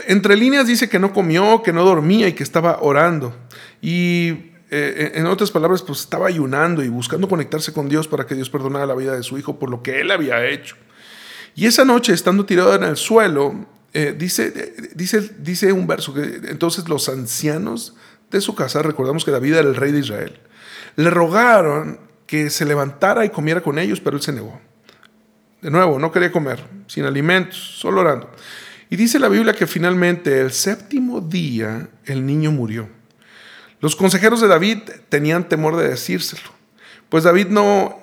entre 0.06 0.36
líneas 0.38 0.66
dice 0.66 0.88
que 0.88 0.98
no 0.98 1.12
comió, 1.12 1.62
que 1.62 1.74
no 1.74 1.84
dormía 1.84 2.28
y 2.28 2.32
que 2.32 2.42
estaba 2.42 2.78
orando. 2.80 3.36
Y 3.82 4.52
eh, 4.70 5.12
en 5.16 5.26
otras 5.26 5.50
palabras, 5.50 5.82
pues 5.82 6.00
estaba 6.00 6.28
ayunando 6.28 6.82
y 6.82 6.88
buscando 6.88 7.28
conectarse 7.28 7.74
con 7.74 7.90
Dios 7.90 8.08
para 8.08 8.24
que 8.24 8.34
Dios 8.34 8.48
perdonara 8.48 8.86
la 8.86 8.94
vida 8.94 9.14
de 9.14 9.22
su 9.22 9.36
hijo 9.36 9.58
por 9.58 9.68
lo 9.68 9.82
que 9.82 10.00
él 10.00 10.10
había 10.10 10.46
hecho. 10.46 10.76
Y 11.54 11.66
esa 11.66 11.84
noche, 11.84 12.12
estando 12.12 12.46
tirado 12.46 12.74
en 12.74 12.84
el 12.84 12.96
suelo, 12.96 13.66
eh, 13.92 14.14
dice, 14.16 14.90
dice, 14.94 15.30
dice 15.38 15.72
un 15.72 15.86
verso 15.86 16.14
que 16.14 16.40
entonces 16.48 16.88
los 16.88 17.08
ancianos 17.08 17.94
de 18.30 18.40
su 18.40 18.54
casa, 18.54 18.82
recordamos 18.82 19.24
que 19.24 19.32
David 19.32 19.54
era 19.54 19.68
el 19.68 19.74
rey 19.74 19.90
de 19.90 19.98
Israel, 19.98 20.38
le 20.96 21.10
rogaron 21.10 21.98
que 22.26 22.50
se 22.50 22.64
levantara 22.64 23.24
y 23.24 23.30
comiera 23.30 23.60
con 23.60 23.78
ellos, 23.78 24.00
pero 24.00 24.16
él 24.16 24.22
se 24.22 24.32
negó. 24.32 24.60
De 25.60 25.70
nuevo, 25.70 25.98
no 25.98 26.12
quería 26.12 26.30
comer, 26.30 26.64
sin 26.86 27.04
alimentos, 27.04 27.58
solo 27.58 28.02
orando. 28.02 28.30
Y 28.88 28.96
dice 28.96 29.18
la 29.18 29.28
Biblia 29.28 29.52
que 29.52 29.66
finalmente 29.66 30.40
el 30.40 30.52
séptimo 30.52 31.20
día 31.20 31.88
el 32.04 32.24
niño 32.24 32.52
murió. 32.52 32.88
Los 33.80 33.96
consejeros 33.96 34.40
de 34.40 34.48
David 34.48 34.78
tenían 35.08 35.48
temor 35.48 35.76
de 35.76 35.88
decírselo, 35.88 36.50
pues 37.08 37.24
David 37.24 37.48
no, 37.48 37.98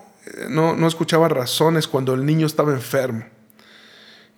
no, 0.50 0.76
no 0.76 0.88
escuchaba 0.88 1.30
razones 1.30 1.88
cuando 1.88 2.14
el 2.14 2.26
niño 2.26 2.46
estaba 2.46 2.74
enfermo. 2.74 3.26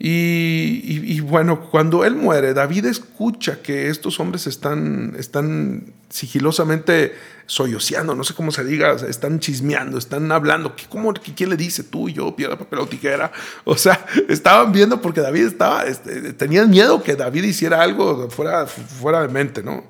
Y, 0.02 1.20
bueno, 1.20 1.70
cuando 1.70 2.06
él 2.06 2.16
muere, 2.16 2.54
David 2.54 2.86
escucha 2.86 3.62
que 3.62 3.90
estos 3.90 4.18
hombres 4.22 4.48
están, 4.48 5.14
están 5.20 5.94
sigilosamente 6.08 7.14
solloceando, 7.48 8.16
no 8.16 8.24
sé 8.24 8.34
cómo 8.34 8.52
se 8.52 8.64
diga, 8.64 8.94
están 8.94 9.42
chismeando, 9.42 9.98
están 9.98 10.32
hablando. 10.32 10.74
¿Qué, 10.78 10.86
cómo, 10.88 11.14
¿Quién 11.14 11.50
le 11.50 11.58
dice 11.58 11.84
tú 11.84 12.08
y 12.08 12.14
yo, 12.14 12.34
piedra, 12.34 12.58
papel 12.58 12.80
o 12.80 12.88
tijera? 12.88 13.34
O 13.66 13.76
sea, 13.76 14.06
estaban 14.30 14.72
viendo 14.72 15.02
porque 15.02 15.20
David 15.20 15.48
estaba, 15.48 15.84
este, 15.84 16.32
tenían 16.32 16.70
miedo 16.70 17.04
que 17.04 17.18
David 17.18 17.44
hiciera 17.44 17.82
algo 17.82 18.30
fuera, 18.30 18.68
fuera 18.68 19.22
de 19.22 19.28
mente, 19.28 19.64
¿no? 19.64 19.84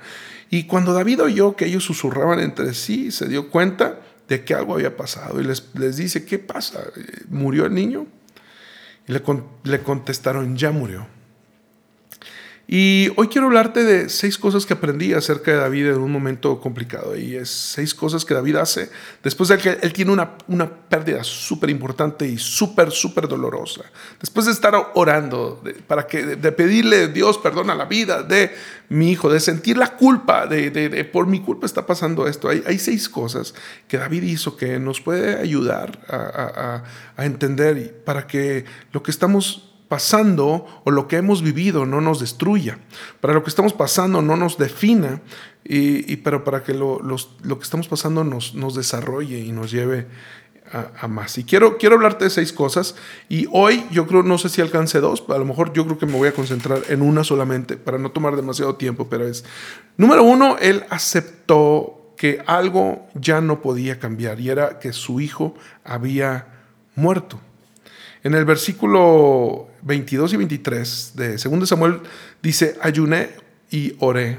Y 0.50 0.64
cuando 0.64 0.92
David 0.92 1.22
oyó 1.22 1.56
que 1.56 1.66
ellos 1.66 1.84
susurraban 1.84 2.40
entre 2.40 2.74
sí, 2.74 3.12
se 3.12 3.28
dio 3.28 3.52
cuenta 3.52 4.00
de 4.28 4.44
que 4.44 4.56
algo 4.56 4.74
había 4.74 4.98
pasado 4.98 5.40
y 5.40 5.44
les, 5.44 5.70
les 5.76 5.98
dice, 5.98 6.26
¿qué 6.26 6.40
pasa? 6.40 6.80
¿Murió 7.28 7.68
el 7.68 7.76
niño? 7.76 8.08
Le, 9.10 9.22
le 9.64 9.84
contestaron, 9.84 10.56
ya 10.56 10.72
murió. 10.72 11.06
Y 12.72 13.10
hoy 13.16 13.30
quiero 13.30 13.48
hablarte 13.48 13.84
de 13.84 14.10
seis 14.10 14.38
cosas 14.38 14.68
que 14.68 14.74
aprendí 14.74 15.14
acerca 15.14 15.50
de 15.50 15.58
David 15.58 15.88
en 15.88 16.02
un 16.02 16.12
momento 16.12 16.62
complicado. 16.62 17.18
Y 17.18 17.36
es 17.36 17.50
seis 17.50 17.96
cosas 17.96 18.24
que 18.24 18.36
David 18.36 18.58
hace 18.58 18.92
después 19.24 19.50
de 19.50 19.58
que 19.58 19.80
él 19.82 19.92
tiene 19.92 20.12
una, 20.12 20.38
una 20.48 20.70
pérdida 20.70 21.24
súper 21.24 21.72
importante 21.72 22.28
y 22.28 22.38
súper, 22.38 22.92
súper 22.92 23.28
dolorosa. 23.28 23.82
Después 24.20 24.46
de 24.46 24.52
estar 24.52 24.76
orando, 24.94 25.60
de, 25.64 25.74
para 25.74 26.06
que, 26.06 26.24
de, 26.24 26.52
pedirle 26.52 27.08
Dios 27.08 27.40
perdona 27.40 27.74
la 27.74 27.86
vida 27.86 28.22
de 28.22 28.52
mi 28.90 29.12
hijo, 29.12 29.32
de 29.32 29.40
sentir 29.40 29.78
la 29.78 29.96
culpa, 29.96 30.48
de, 30.48 31.10
por 31.12 31.28
mi 31.28 31.40
culpa 31.40 31.66
está 31.66 31.86
pasando 31.86 32.28
esto. 32.28 32.50
Hay, 32.50 32.80
seis 32.80 33.08
cosas 33.08 33.54
que 33.88 33.98
David 33.98 34.24
hizo 34.24 34.58
que 34.58 34.80
nos 34.80 35.00
puede 35.00 35.40
ayudar 35.40 36.00
a 36.10 37.26
entender 37.26 38.04
para 38.04 38.28
que 38.28 38.66
lo 38.92 39.04
que 39.04 39.12
estamos 39.12 39.70
pasando 39.90 40.66
o 40.86 40.92
lo 40.92 41.08
que 41.08 41.18
hemos 41.18 41.42
vivido 41.42 41.86
no 41.86 42.00
nos 42.00 42.20
destruya, 42.20 42.78
para 43.20 43.34
lo 43.34 43.44
que 43.44 43.50
estamos 43.50 43.74
pasando 43.74 44.22
no 44.22 44.38
nos 44.38 44.58
defina, 44.58 45.22
y, 45.66 46.16
pero 46.18 46.44
para 46.44 46.64
que 46.64 46.74
lo, 46.74 47.00
lo, 47.02 47.60
que 47.60 47.64
estamos 47.64 47.88
pasando 47.88 48.24
nos, 48.24 48.56
nos 48.56 48.76
desarrolle 48.76 49.40
y 49.40 49.52
nos 49.52 49.72
lleve 49.72 50.08
a, 50.72 51.08
más. 51.08 51.38
Y 51.38 51.44
quiero, 51.44 51.78
quiero 51.78 51.96
hablarte 51.96 52.26
de 52.26 52.30
seis 52.30 52.54
cosas, 52.54 52.96
y 53.28 53.48
hoy 53.52 53.86
yo 53.92 54.08
creo, 54.08 54.24
no 54.24 54.38
sé 54.38 54.50
si 54.50 54.62
alcance 54.62 55.00
dos, 55.00 55.24
a 55.28 55.38
lo 55.38 55.46
mejor 55.46 55.74
yo 55.74 55.86
creo 55.86 55.98
que 55.98 56.06
me 56.06 56.18
voy 56.18 56.28
a 56.28 56.34
concentrar 56.34 56.82
en 56.90 57.02
una 57.02 57.24
solamente 57.24 57.78
para 57.78 57.98
no 57.98 58.12
tomar 58.12 58.36
demasiado 58.36 58.76
tiempo, 58.76 59.08
pero 59.10 59.28
es, 59.28 59.44
número 59.98 60.24
uno, 60.24 60.58
él 60.60 60.86
aceptó 60.90 62.14
que 62.18 62.44
algo 62.46 63.08
ya 63.14 63.40
no 63.42 63.62
podía 63.62 63.98
cambiar 63.98 64.40
y 64.40 64.50
era 64.50 64.80
que 64.80 64.92
su 64.92 65.22
hijo 65.22 65.56
había 65.84 66.48
muerto. 66.96 67.40
En 68.24 68.34
el 68.34 68.44
versículo 68.44 69.70
22 69.84 70.34
y 70.34 70.38
23 70.38 71.14
de 71.16 71.38
2 71.38 71.70
Samuel 71.70 72.02
dice, 72.42 72.78
ayuné 72.82 73.30
y 73.72 73.96
oré. 74.00 74.38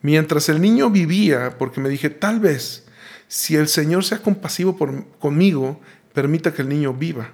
Mientras 0.00 0.48
el 0.48 0.60
niño 0.60 0.88
vivía, 0.90 1.58
porque 1.58 1.80
me 1.80 1.88
dije, 1.88 2.10
tal 2.10 2.40
vez, 2.40 2.81
si 3.32 3.56
el 3.56 3.66
Señor 3.66 4.04
sea 4.04 4.18
compasivo 4.18 4.76
conmigo, 5.18 5.80
permita 6.12 6.52
que 6.52 6.60
el 6.60 6.68
niño 6.68 6.92
viva. 6.92 7.30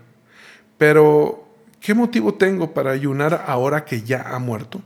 Pero, 0.76 1.49
¿qué 1.81 1.93
motivo 1.93 2.35
tengo 2.35 2.73
para 2.73 2.93
ayunar 2.93 3.45
ahora 3.49 3.85
que 3.85 4.02
ya 4.02 4.23
ha 4.23 4.38
muerto? 4.38 4.81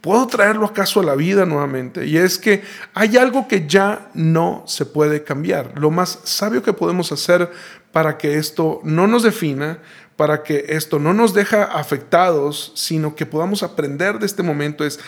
¿Puedo 0.00 0.26
traerlo 0.28 0.64
acaso 0.64 1.00
a 1.00 1.04
la 1.04 1.14
vida 1.14 1.44
nuevamente? 1.44 2.06
Y 2.06 2.16
es 2.16 2.38
que 2.38 2.62
hay 2.94 3.18
algo 3.18 3.48
que 3.48 3.66
ya 3.66 4.10
no 4.14 4.64
se 4.66 4.86
puede 4.86 5.24
cambiar. 5.24 5.78
Lo 5.78 5.90
más 5.90 6.20
sabio 6.24 6.62
que 6.62 6.72
podemos 6.72 7.12
hacer 7.12 7.50
para 7.92 8.16
que 8.16 8.38
esto 8.38 8.80
no 8.82 9.06
nos 9.06 9.22
defina, 9.22 9.80
para 10.16 10.42
que 10.42 10.64
esto 10.70 10.98
no 10.98 11.12
nos 11.12 11.34
deja 11.34 11.64
afectados, 11.64 12.72
sino 12.76 13.14
que 13.14 13.26
podamos 13.26 13.62
aprender 13.62 14.18
de 14.18 14.24
este 14.24 14.42
momento 14.42 14.86
es 14.86 15.00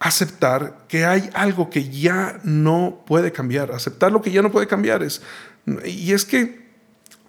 aceptar 0.00 0.86
que 0.88 1.04
hay 1.04 1.30
algo 1.34 1.70
que 1.70 1.88
ya 1.88 2.40
no 2.42 3.04
puede 3.06 3.32
cambiar, 3.32 3.70
aceptar 3.70 4.10
lo 4.10 4.22
que 4.22 4.32
ya 4.32 4.42
no 4.42 4.50
puede 4.50 4.66
cambiar 4.66 5.02
es 5.02 5.22
y 5.84 6.12
es 6.12 6.24
que 6.24 6.60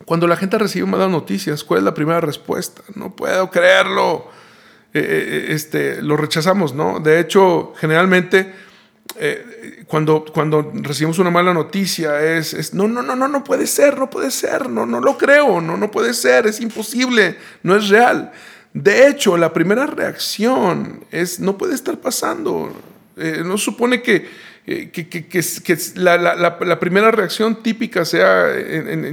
cuando 0.05 0.27
la 0.27 0.35
gente 0.35 0.57
recibe 0.57 0.87
malas 0.87 1.09
noticias, 1.09 1.63
¿cuál 1.63 1.79
es 1.79 1.83
la 1.83 1.93
primera 1.93 2.21
respuesta? 2.21 2.81
No 2.95 3.15
puedo 3.15 3.49
creerlo. 3.51 4.27
Eh, 4.93 4.99
eh, 4.99 5.45
este, 5.53 6.01
lo 6.01 6.17
rechazamos, 6.17 6.73
¿no? 6.73 6.99
De 6.99 7.19
hecho, 7.19 7.73
generalmente 7.77 8.53
eh, 9.17 9.85
cuando, 9.87 10.25
cuando 10.25 10.71
recibimos 10.73 11.17
una 11.19 11.29
mala 11.29 11.53
noticia 11.53 12.21
es, 12.21 12.73
no, 12.73 12.87
no, 12.87 13.01
no, 13.01 13.15
no, 13.15 13.27
no 13.27 13.43
puede 13.43 13.67
ser, 13.67 13.97
no 13.97 14.09
puede 14.09 14.31
ser, 14.31 14.69
no, 14.69 14.85
no 14.85 14.99
lo 14.99 15.17
creo, 15.17 15.61
no, 15.61 15.77
no 15.77 15.91
puede 15.91 16.13
ser, 16.13 16.47
es 16.47 16.59
imposible, 16.59 17.37
no 17.63 17.75
es 17.75 17.87
real. 17.87 18.31
De 18.73 19.07
hecho, 19.07 19.37
la 19.37 19.51
primera 19.51 19.85
reacción 19.85 21.05
es, 21.11 21.39
no 21.39 21.57
puede 21.57 21.75
estar 21.75 21.99
pasando. 21.99 22.73
Eh, 23.17 23.43
no 23.45 23.57
supone 23.57 24.01
que, 24.01 24.29
eh, 24.65 24.91
la, 25.95 26.79
primera 26.79 27.11
reacción 27.11 27.63
típica 27.63 28.05
sea 28.05 28.47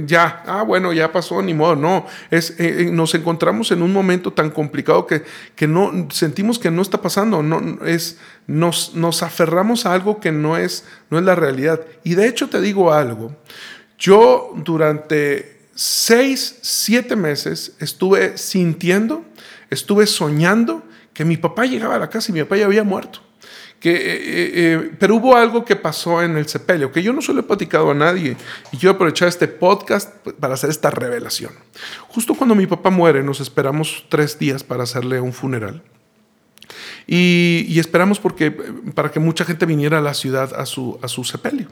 ya, 0.05 0.43
ah, 0.45 0.63
bueno, 0.63 0.93
ya 0.93 1.11
pasó, 1.11 1.41
ni 1.41 1.53
modo, 1.53 1.75
no, 1.75 2.05
es, 2.31 2.55
eh, 2.59 2.89
nos 2.91 3.15
encontramos 3.15 3.71
en 3.71 3.81
un 3.81 3.91
momento 3.91 4.31
tan 4.31 4.51
complicado 4.51 5.05
que, 5.07 5.23
que 5.55 5.67
no, 5.67 6.07
sentimos 6.11 6.59
que 6.59 6.71
no 6.71 6.81
está 6.81 7.01
pasando, 7.01 7.43
no, 7.43 7.83
es, 7.85 8.17
nos, 8.47 8.95
nos 8.95 9.23
aferramos 9.23 9.85
a 9.85 9.93
algo 9.93 10.19
que 10.19 10.31
no 10.31 10.55
es, 10.55 10.85
no 11.09 11.17
es 11.17 11.25
la 11.25 11.35
realidad. 11.35 11.81
Y 12.03 12.15
de 12.15 12.27
hecho 12.27 12.47
te 12.47 12.61
digo 12.61 12.93
algo, 12.93 13.35
yo 13.97 14.53
durante 14.55 15.59
seis, 15.75 16.57
siete 16.61 17.15
meses 17.15 17.73
estuve 17.79 18.37
sintiendo, 18.37 19.25
estuve 19.69 20.07
soñando 20.07 20.83
que 21.13 21.25
mi 21.25 21.37
papá 21.37 21.65
llegaba 21.65 21.95
a 21.95 21.99
la 21.99 22.09
casa 22.09 22.31
y 22.31 22.33
mi 22.33 22.41
papá 22.41 22.57
ya 22.57 22.65
había 22.65 22.83
muerto. 22.83 23.19
Que, 23.79 23.91
eh, 23.91 23.99
eh, 24.01 24.51
eh, 24.53 24.91
pero 24.99 25.15
hubo 25.15 25.37
algo 25.37 25.63
que 25.63 25.77
pasó 25.77 26.21
en 26.21 26.35
el 26.35 26.47
sepelio, 26.47 26.91
que 26.91 27.01
yo 27.01 27.13
no 27.13 27.21
solo 27.21 27.39
he 27.39 27.43
platicado 27.43 27.91
a 27.91 27.93
nadie, 27.93 28.35
y 28.73 28.77
quiero 28.77 28.95
aprovechar 28.95 29.29
este 29.29 29.47
podcast 29.47 30.13
para 30.39 30.55
hacer 30.55 30.69
esta 30.69 30.89
revelación. 30.89 31.53
Justo 32.09 32.35
cuando 32.35 32.55
mi 32.55 32.67
papá 32.67 32.89
muere, 32.89 33.23
nos 33.23 33.39
esperamos 33.39 34.05
tres 34.09 34.37
días 34.37 34.63
para 34.63 34.83
hacerle 34.83 35.21
un 35.21 35.31
funeral. 35.31 35.81
Y, 37.07 37.77
esperamos 37.79 38.19
porque, 38.19 38.51
para 38.51 39.11
que 39.11 39.19
mucha 39.19 39.45
gente 39.45 39.65
viniera 39.65 39.99
a 39.99 40.01
la 40.01 40.13
ciudad 40.13 40.53
a 40.53 40.65
su, 40.65 40.99
a 41.01 41.07
su 41.07 41.23
sepelio. 41.23 41.67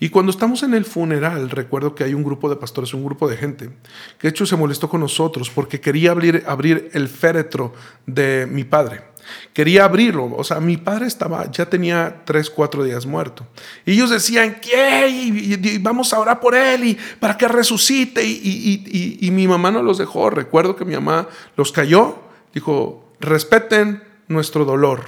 Y 0.00 0.08
cuando 0.08 0.30
estamos 0.30 0.62
en 0.62 0.74
el 0.74 0.84
funeral, 0.84 1.50
recuerdo 1.50 1.94
que 1.94 2.04
hay 2.04 2.14
un 2.14 2.24
grupo 2.24 2.50
de 2.50 2.56
pastores, 2.56 2.94
un 2.94 3.04
grupo 3.04 3.28
de 3.28 3.36
gente, 3.36 3.70
que 4.18 4.28
de 4.28 4.28
hecho 4.28 4.44
se 4.44 4.56
molestó 4.56 4.88
con 4.88 5.00
nosotros 5.00 5.50
porque 5.50 5.80
quería 5.80 6.10
abrir, 6.10 6.42
abrir 6.46 6.90
el 6.92 7.08
féretro 7.08 7.72
de 8.06 8.46
mi 8.50 8.64
padre. 8.64 9.14
Quería 9.52 9.84
abrirlo. 9.84 10.34
O 10.36 10.44
sea, 10.44 10.60
mi 10.60 10.76
padre 10.76 11.06
estaba, 11.06 11.50
ya 11.50 11.66
tenía 11.66 12.22
tres, 12.24 12.50
cuatro 12.50 12.84
días 12.84 13.06
muerto. 13.06 13.46
Y 13.86 13.92
ellos 13.92 14.10
decían, 14.10 14.58
¿qué? 14.60 15.08
Y, 15.08 15.78
vamos 15.78 16.12
a 16.12 16.18
orar 16.18 16.40
por 16.40 16.54
él 16.54 16.84
y 16.84 16.98
para 17.20 17.36
que 17.36 17.48
resucite. 17.48 18.22
Y, 18.24 19.18
y, 19.20 19.30
mi 19.30 19.48
mamá 19.48 19.70
no 19.70 19.82
los 19.82 19.98
dejó. 19.98 20.30
Recuerdo 20.30 20.76
que 20.76 20.84
mi 20.84 20.94
mamá 20.94 21.28
los 21.56 21.72
cayó. 21.72 22.18
Dijo, 22.52 23.12
respeten 23.20 24.02
nuestro 24.28 24.64
dolor. 24.64 25.04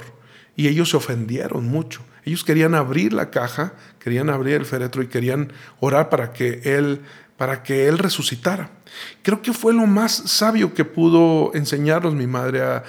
Y 0.55 0.67
ellos 0.67 0.89
se 0.89 0.97
ofendieron 0.97 1.67
mucho. 1.67 2.01
Ellos 2.25 2.43
querían 2.43 2.75
abrir 2.75 3.13
la 3.13 3.29
caja, 3.29 3.73
querían 3.99 4.29
abrir 4.29 4.55
el 4.55 4.65
féretro 4.65 5.01
y 5.01 5.07
querían 5.07 5.53
orar 5.79 6.09
para 6.09 6.33
que 6.33 6.61
él 6.63 7.01
para 7.37 7.61
que 7.61 7.87
Él 7.87 7.99
resucitara. 7.99 8.71
Creo 9.21 9.41
que 9.43 9.53
fue 9.53 9.71
lo 9.71 9.85
más 9.85 10.11
sabio 10.11 10.73
que 10.73 10.83
pudo 10.83 11.51
enseñarnos 11.53 12.15
mi 12.15 12.25
madre 12.25 12.61
a, 12.63 12.83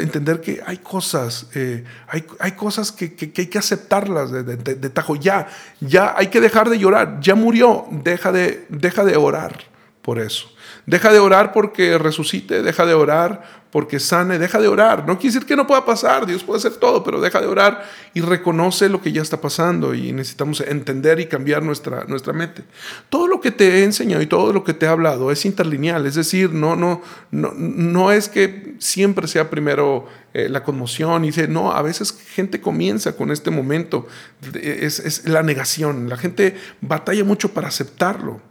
entender 0.00 0.40
que 0.40 0.62
hay 0.66 0.78
cosas, 0.78 1.48
eh, 1.54 1.84
hay, 2.08 2.24
hay, 2.40 2.52
cosas 2.52 2.92
que, 2.92 3.14
hay 3.36 3.46
que 3.46 3.58
aceptarlas 3.58 4.32
de, 4.32 4.90
tajo. 4.90 5.16
Ya, 5.16 5.48
ya 5.80 6.14
hay 6.16 6.28
que 6.28 6.40
dejar 6.40 6.70
de 6.70 6.78
llorar. 6.78 7.20
Ya 7.20 7.34
murió, 7.34 7.86
deja 7.90 8.32
de, 8.32 8.64
deja 8.70 9.04
de 9.04 9.16
orar 9.16 9.64
por 10.00 10.18
eso. 10.18 10.50
Deja 10.86 11.12
de 11.12 11.18
orar 11.18 11.52
porque 11.52 11.98
resucite, 11.98 12.62
deja 12.62 12.86
de 12.86 12.94
orar 12.94 13.57
porque 13.70 14.00
sane, 14.00 14.38
deja 14.38 14.58
de 14.58 14.68
orar. 14.68 15.06
No 15.06 15.18
quiere 15.18 15.34
decir 15.34 15.46
que 15.46 15.56
no 15.56 15.66
pueda 15.66 15.84
pasar, 15.84 16.26
Dios 16.26 16.42
puede 16.42 16.58
hacer 16.58 16.76
todo, 16.76 17.04
pero 17.04 17.20
deja 17.20 17.40
de 17.40 17.46
orar 17.46 17.84
y 18.14 18.20
reconoce 18.20 18.88
lo 18.88 19.02
que 19.02 19.12
ya 19.12 19.22
está 19.22 19.40
pasando 19.40 19.94
y 19.94 20.12
necesitamos 20.12 20.60
entender 20.60 21.20
y 21.20 21.26
cambiar 21.26 21.62
nuestra, 21.62 22.04
nuestra 22.04 22.32
mente. 22.32 22.64
Todo 23.10 23.26
lo 23.26 23.40
que 23.40 23.50
te 23.50 23.78
he 23.78 23.84
enseñado 23.84 24.22
y 24.22 24.26
todo 24.26 24.52
lo 24.52 24.64
que 24.64 24.74
te 24.74 24.86
he 24.86 24.88
hablado 24.88 25.30
es 25.30 25.44
interlineal, 25.44 26.06
es 26.06 26.14
decir, 26.14 26.52
no, 26.52 26.76
no, 26.76 27.02
no, 27.30 27.52
no 27.54 28.12
es 28.12 28.28
que 28.28 28.74
siempre 28.78 29.28
sea 29.28 29.50
primero 29.50 30.06
eh, 30.32 30.48
la 30.48 30.62
conmoción 30.62 31.24
y 31.24 31.28
dice, 31.28 31.48
no, 31.48 31.72
a 31.72 31.82
veces 31.82 32.12
gente 32.12 32.60
comienza 32.60 33.16
con 33.16 33.30
este 33.30 33.50
momento, 33.50 34.06
es, 34.54 34.98
es 35.00 35.28
la 35.28 35.42
negación, 35.42 36.08
la 36.08 36.16
gente 36.16 36.56
batalla 36.80 37.24
mucho 37.24 37.52
para 37.52 37.68
aceptarlo 37.68 38.47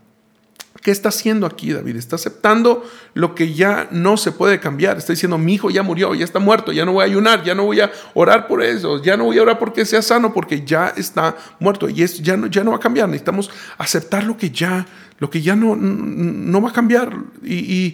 ¿Qué 0.88 0.92
está 0.92 1.10
haciendo 1.10 1.46
aquí 1.46 1.74
David? 1.74 1.98
Está 1.98 2.16
aceptando 2.16 2.90
lo 3.14 3.36
que 3.36 3.54
ya 3.54 3.90
no 3.92 4.16
se 4.16 4.32
puede 4.32 4.62
cambiar. 4.62 4.98
Está 4.98 5.12
diciendo, 5.12 5.38
mi 5.38 5.56
hijo 5.56 5.70
ya 5.70 5.84
murió, 5.84 6.16
ya 6.16 6.24
está 6.24 6.40
muerto, 6.40 6.72
ya 6.72 6.86
no 6.86 6.94
voy 6.94 7.02
a 7.02 7.08
ayunar, 7.08 7.44
ya 7.44 7.54
no 7.54 7.66
voy 7.66 7.82
a 7.82 7.92
orar 8.14 8.48
por 8.48 8.64
eso, 8.64 9.04
ya 9.04 9.18
no 9.18 9.26
voy 9.26 9.38
a 9.38 9.42
orar 9.42 9.60
porque 9.60 9.84
sea 9.84 10.02
sano, 10.02 10.34
porque 10.34 10.64
ya 10.64 10.94
está 10.96 11.36
muerto 11.60 11.90
y 11.90 12.04
es, 12.04 12.22
ya, 12.22 12.38
no, 12.38 12.48
ya 12.48 12.64
no 12.64 12.72
va 12.72 12.78
a 12.78 12.80
cambiar. 12.80 13.10
Necesitamos 13.10 13.52
aceptar 13.78 14.24
lo 14.24 14.38
que 14.38 14.50
ya, 14.50 14.88
lo 15.20 15.30
que 15.30 15.42
ya 15.42 15.58
no, 15.58 16.62
va 16.62 16.70
a 16.70 16.72
cambiar. 16.72 17.14
Y 17.44 17.94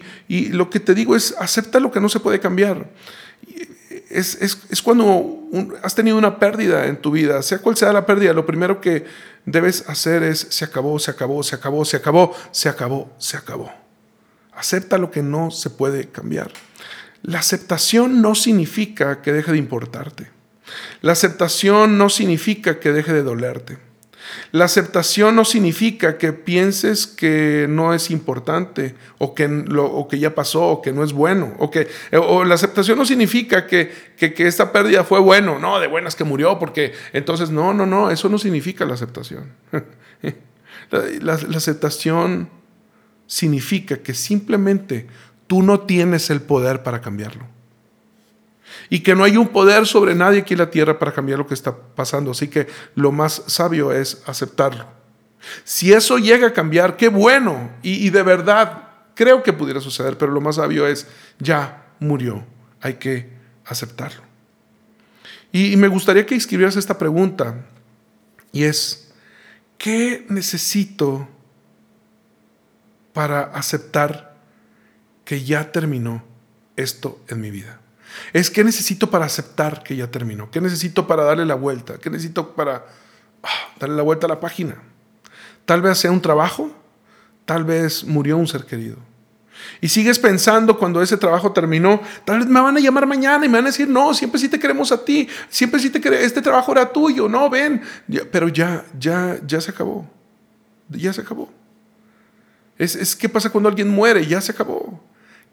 lo 0.51 0.69
que 0.69 0.79
te 0.79 0.93
digo 0.93 1.15
es, 1.15 1.33
acepta 1.39 1.79
lo 1.79 1.91
que 1.91 1.99
no 1.99 2.09
se 2.09 2.19
puede 2.19 2.39
cambiar 2.39 2.91
es, 4.13 4.81
cuando 4.83 5.49
has 5.81 5.95
tenido 5.95 6.17
una 6.17 6.39
pérdida 6.39 6.85
en 6.85 6.97
tu 6.97 7.11
vida, 7.11 7.41
sea 7.41 7.59
cual 7.59 7.75
sea 7.75 7.91
la 7.93 8.05
pérdida, 8.05 8.33
lo 8.33 8.45
primero 8.45 8.79
que 8.79 9.05
debes 9.45 9.87
hacer 9.89 10.23
es 10.23 10.47
se 10.49 10.65
acabó, 10.65 10.99
se 10.99 11.11
acabó, 11.11 11.43
se 11.43 11.55
acabó, 11.55 11.85
se 11.85 11.97
acabó, 11.97 12.35
se 12.51 12.69
acabó, 12.69 13.13
se 13.17 13.37
acabó. 13.37 13.71
Acepta 14.53 14.97
lo 14.97 15.11
que 15.11 15.23
no 15.23 15.51
se 15.51 15.69
puede 15.69 16.09
cambiar. 16.09 16.51
La 17.21 17.39
aceptación 17.39 18.21
no 18.21 18.35
significa 18.35 19.21
que 19.21 19.33
deje 19.33 19.51
de 19.51 19.57
importarte. 19.57 20.29
La 21.01 21.13
aceptación 21.13 21.97
no 21.97 22.09
significa 22.09 22.79
que 22.79 22.91
deje 22.91 23.13
de 23.13 23.23
dolerte. 23.23 23.77
La 24.51 24.65
aceptación 24.65 25.35
no 25.35 25.45
significa 25.45 26.17
que 26.17 26.33
pienses 26.33 27.07
que 27.07 27.67
no 27.69 27.93
es 27.93 28.11
importante 28.11 28.95
o 29.17 29.33
que, 29.35 29.47
lo, 29.47 30.07
que 30.09 30.19
ya 30.19 30.35
pasó 30.35 30.67
o 30.67 30.81
que 30.81 30.91
no 30.91 31.03
es 31.03 31.13
bueno. 31.13 31.55
O, 31.59 31.69
que, 31.69 31.87
o 32.11 32.43
la 32.43 32.55
aceptación 32.55 32.97
no 32.97 33.05
significa 33.05 33.67
que, 33.67 33.91
que, 34.17 34.33
esta 34.47 34.71
pérdida 34.71 35.03
fue 35.03 35.19
bueno, 35.19 35.59
no, 35.59 35.79
de 35.79 35.87
buenas 35.87 36.15
que 36.15 36.23
murió, 36.23 36.59
porque 36.59 36.93
entonces 37.13 37.49
no, 37.49 37.73
no, 37.73 37.85
no, 37.85 38.11
eso 38.11 38.29
no 38.29 38.37
significa 38.37 38.85
la 38.85 38.93
aceptación. 38.93 39.51
la 41.21 41.33
aceptación 41.33 42.49
significa 43.27 43.97
que 43.97 44.13
simplemente 44.13 45.07
tú 45.47 45.63
no 45.63 45.81
tienes 45.81 46.29
el 46.29 46.41
poder 46.41 46.83
para 46.83 47.01
cambiarlo 47.01 47.52
y 48.93 48.99
que 48.99 49.15
no 49.15 49.23
hay 49.23 49.37
un 49.37 49.47
poder 49.47 49.87
sobre 49.87 50.13
nadie 50.13 50.41
aquí 50.41 50.53
en 50.53 50.59
la 50.59 50.69
tierra 50.69 50.99
para 50.99 51.11
cambiar 51.11 51.39
lo 51.39 51.47
que 51.47 51.55
está 51.55 51.75
pasando. 51.75 52.29
Así 52.29 52.47
que 52.47 52.67
lo 52.93 53.11
más 53.11 53.41
sabio 53.47 53.91
es 53.91 54.21
aceptarlo. 54.27 54.85
Si 55.63 55.91
eso 55.91 56.19
llega 56.19 56.49
a 56.49 56.53
cambiar, 56.53 56.95
qué 56.95 57.07
bueno. 57.07 57.71
Y, 57.81 58.11
de 58.11 58.21
verdad, 58.21 58.89
creo 59.15 59.41
que 59.41 59.51
pudiera 59.51 59.81
suceder, 59.81 60.15
pero 60.15 60.31
lo 60.31 60.41
más 60.41 60.57
sabio 60.57 60.85
es, 60.85 61.07
ya 61.39 61.87
murió, 61.99 62.45
hay 62.81 62.93
que 62.93 63.31
aceptarlo. 63.65 64.21
Y, 65.51 65.73
y 65.73 65.75
me 65.75 65.87
gustaría 65.87 66.27
que 66.27 66.35
escribieras 66.35 66.75
esta 66.75 66.95
pregunta, 66.95 67.65
y 68.51 68.65
es, 68.65 69.11
¿qué 69.79 70.23
necesito 70.29 71.27
para 73.11 73.41
aceptar 73.41 74.35
que 75.25 75.43
ya 75.43 75.71
terminó 75.71 76.23
esto 76.75 77.19
en 77.27 77.41
mi 77.41 77.49
vida? 77.49 77.79
Es 78.31 78.49
qué 78.49 78.63
necesito 78.63 79.09
para 79.09 79.25
aceptar 79.25 79.83
que 79.83 79.95
ya 79.95 80.09
terminó, 80.09 80.49
qué 80.51 80.61
necesito 80.61 81.07
para 81.07 81.23
darle 81.23 81.45
la 81.45 81.55
vuelta, 81.55 81.97
qué 81.97 82.09
necesito 82.09 82.55
para 82.55 82.85
ah, 83.43 83.49
darle 83.79 83.95
la 83.95 84.03
vuelta 84.03 84.27
a 84.27 84.29
la 84.29 84.39
página. 84.39 84.77
Tal 85.65 85.81
vez 85.81 85.97
sea 85.97 86.11
un 86.11 86.21
trabajo, 86.21 86.71
tal 87.45 87.63
vez 87.63 88.03
murió 88.03 88.37
un 88.37 88.47
ser 88.47 88.65
querido. 88.65 88.97
Y 89.81 89.89
sigues 89.89 90.19
pensando 90.19 90.77
cuando 90.77 91.01
ese 91.01 91.17
trabajo 91.17 91.51
terminó, 91.51 92.01
tal 92.25 92.39
vez 92.39 92.47
me 92.47 92.59
van 92.59 92.75
a 92.77 92.79
llamar 92.79 93.05
mañana 93.05 93.45
y 93.45 93.49
me 93.49 93.57
van 93.57 93.65
a 93.65 93.69
decir, 93.69 93.87
no, 93.87 94.13
siempre 94.13 94.39
sí 94.39 94.49
te 94.49 94.59
queremos 94.59 94.91
a 94.91 95.03
ti, 95.03 95.27
siempre 95.49 95.79
sí 95.79 95.89
te 95.89 96.01
queremos, 96.01 96.25
este 96.25 96.41
trabajo 96.41 96.71
era 96.71 96.91
tuyo, 96.91 97.29
no, 97.29 97.49
ven, 97.49 97.81
pero 98.31 98.47
ya, 98.47 98.85
ya, 98.97 99.39
ya 99.45 99.61
se 99.61 99.71
acabó, 99.71 100.05
ya 100.89 101.13
se 101.13 101.21
acabó. 101.21 101.49
Es, 102.77 102.95
es 102.95 103.15
qué 103.15 103.29
pasa 103.29 103.49
cuando 103.49 103.69
alguien 103.69 103.87
muere, 103.87 104.25
ya 104.25 104.41
se 104.41 104.51
acabó. 104.51 105.01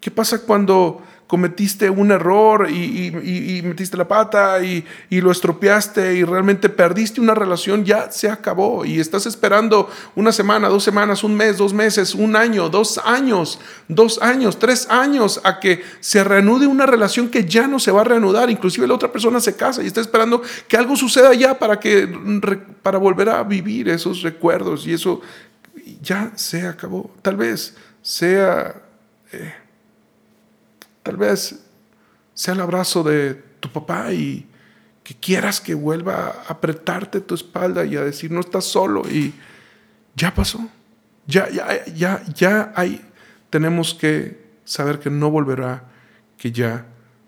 ¿Qué 0.01 0.09
pasa 0.11 0.41
cuando 0.41 1.01
cometiste 1.31 1.89
un 1.89 2.11
error 2.11 2.69
y, 2.69 3.61
metiste 3.63 3.95
la 3.95 4.05
pata 4.05 4.61
y, 4.61 4.83
lo 5.11 5.31
estropeaste 5.31 6.15
y 6.15 6.25
realmente 6.25 6.67
perdiste 6.67 7.21
una 7.21 7.33
relación, 7.33 7.85
ya 7.85 8.11
se 8.11 8.29
acabó 8.29 8.83
y 8.83 8.99
estás 8.99 9.25
esperando 9.25 9.89
una 10.13 10.33
semana, 10.33 10.67
dos 10.67 10.83
semanas, 10.83 11.23
un 11.23 11.35
mes, 11.35 11.57
dos 11.57 11.71
meses, 11.71 12.15
un 12.15 12.35
año, 12.35 12.67
dos 12.67 12.99
años, 13.05 13.59
dos 13.87 14.21
años, 14.21 14.59
tres 14.59 14.89
años 14.89 15.39
a 15.45 15.61
que 15.61 15.83
se 16.01 16.21
reanude 16.21 16.67
una 16.67 16.85
relación 16.85 17.29
que 17.29 17.45
ya 17.45 17.65
no 17.65 17.79
se 17.79 17.91
va 17.91 18.01
a 18.01 18.03
reanudar, 18.03 18.49
inclusive 18.49 18.85
la 18.85 18.95
otra 18.95 19.09
persona 19.09 19.39
se 19.39 19.55
casa 19.55 19.81
y 19.83 19.87
está 19.87 20.01
esperando 20.01 20.41
que 20.67 20.75
algo 20.75 20.97
suceda 20.97 21.33
ya 21.33 21.57
para 21.57 21.79
que 21.79 22.09
para 22.83 22.97
volver 22.97 23.29
a 23.29 23.43
vivir 23.43 23.87
esos 23.87 24.21
recuerdos. 24.21 24.85
Y 24.85 24.93
eso 24.93 25.21
ya 26.01 26.33
se 26.35 26.67
acabó. 26.67 27.09
Tal 27.21 27.37
vez 27.37 27.77
sea 28.01 28.75
eh, 29.31 29.60
Tal 31.03 31.17
vez 31.17 31.59
sea 32.33 32.53
el 32.53 32.61
abrazo 32.61 33.03
de 33.03 33.35
tu 33.59 33.69
papá 33.69 34.11
y 34.13 34.47
que 35.03 35.15
quieras 35.15 35.59
que 35.59 35.73
vuelva 35.73 36.27
a 36.27 36.51
apretarte 36.53 37.21
tu 37.21 37.35
espalda 37.35 37.85
y 37.85 37.95
a 37.95 38.01
decir 38.01 38.31
no 38.31 38.39
estás 38.39 38.65
solo 38.65 39.03
y 39.09 39.33
ya 40.15 40.33
pasó. 40.33 40.67
Ya, 41.27 41.49
ya, 41.49 41.85
ya, 41.85 42.23
ya 42.33 42.73
hay, 42.75 43.01
tenemos 43.49 43.93
que 43.93 44.41
saber 44.65 44.99
que 44.99 45.09
no 45.09 45.29
volverá, 45.29 45.85
que 46.37 46.51
ya 46.51 46.85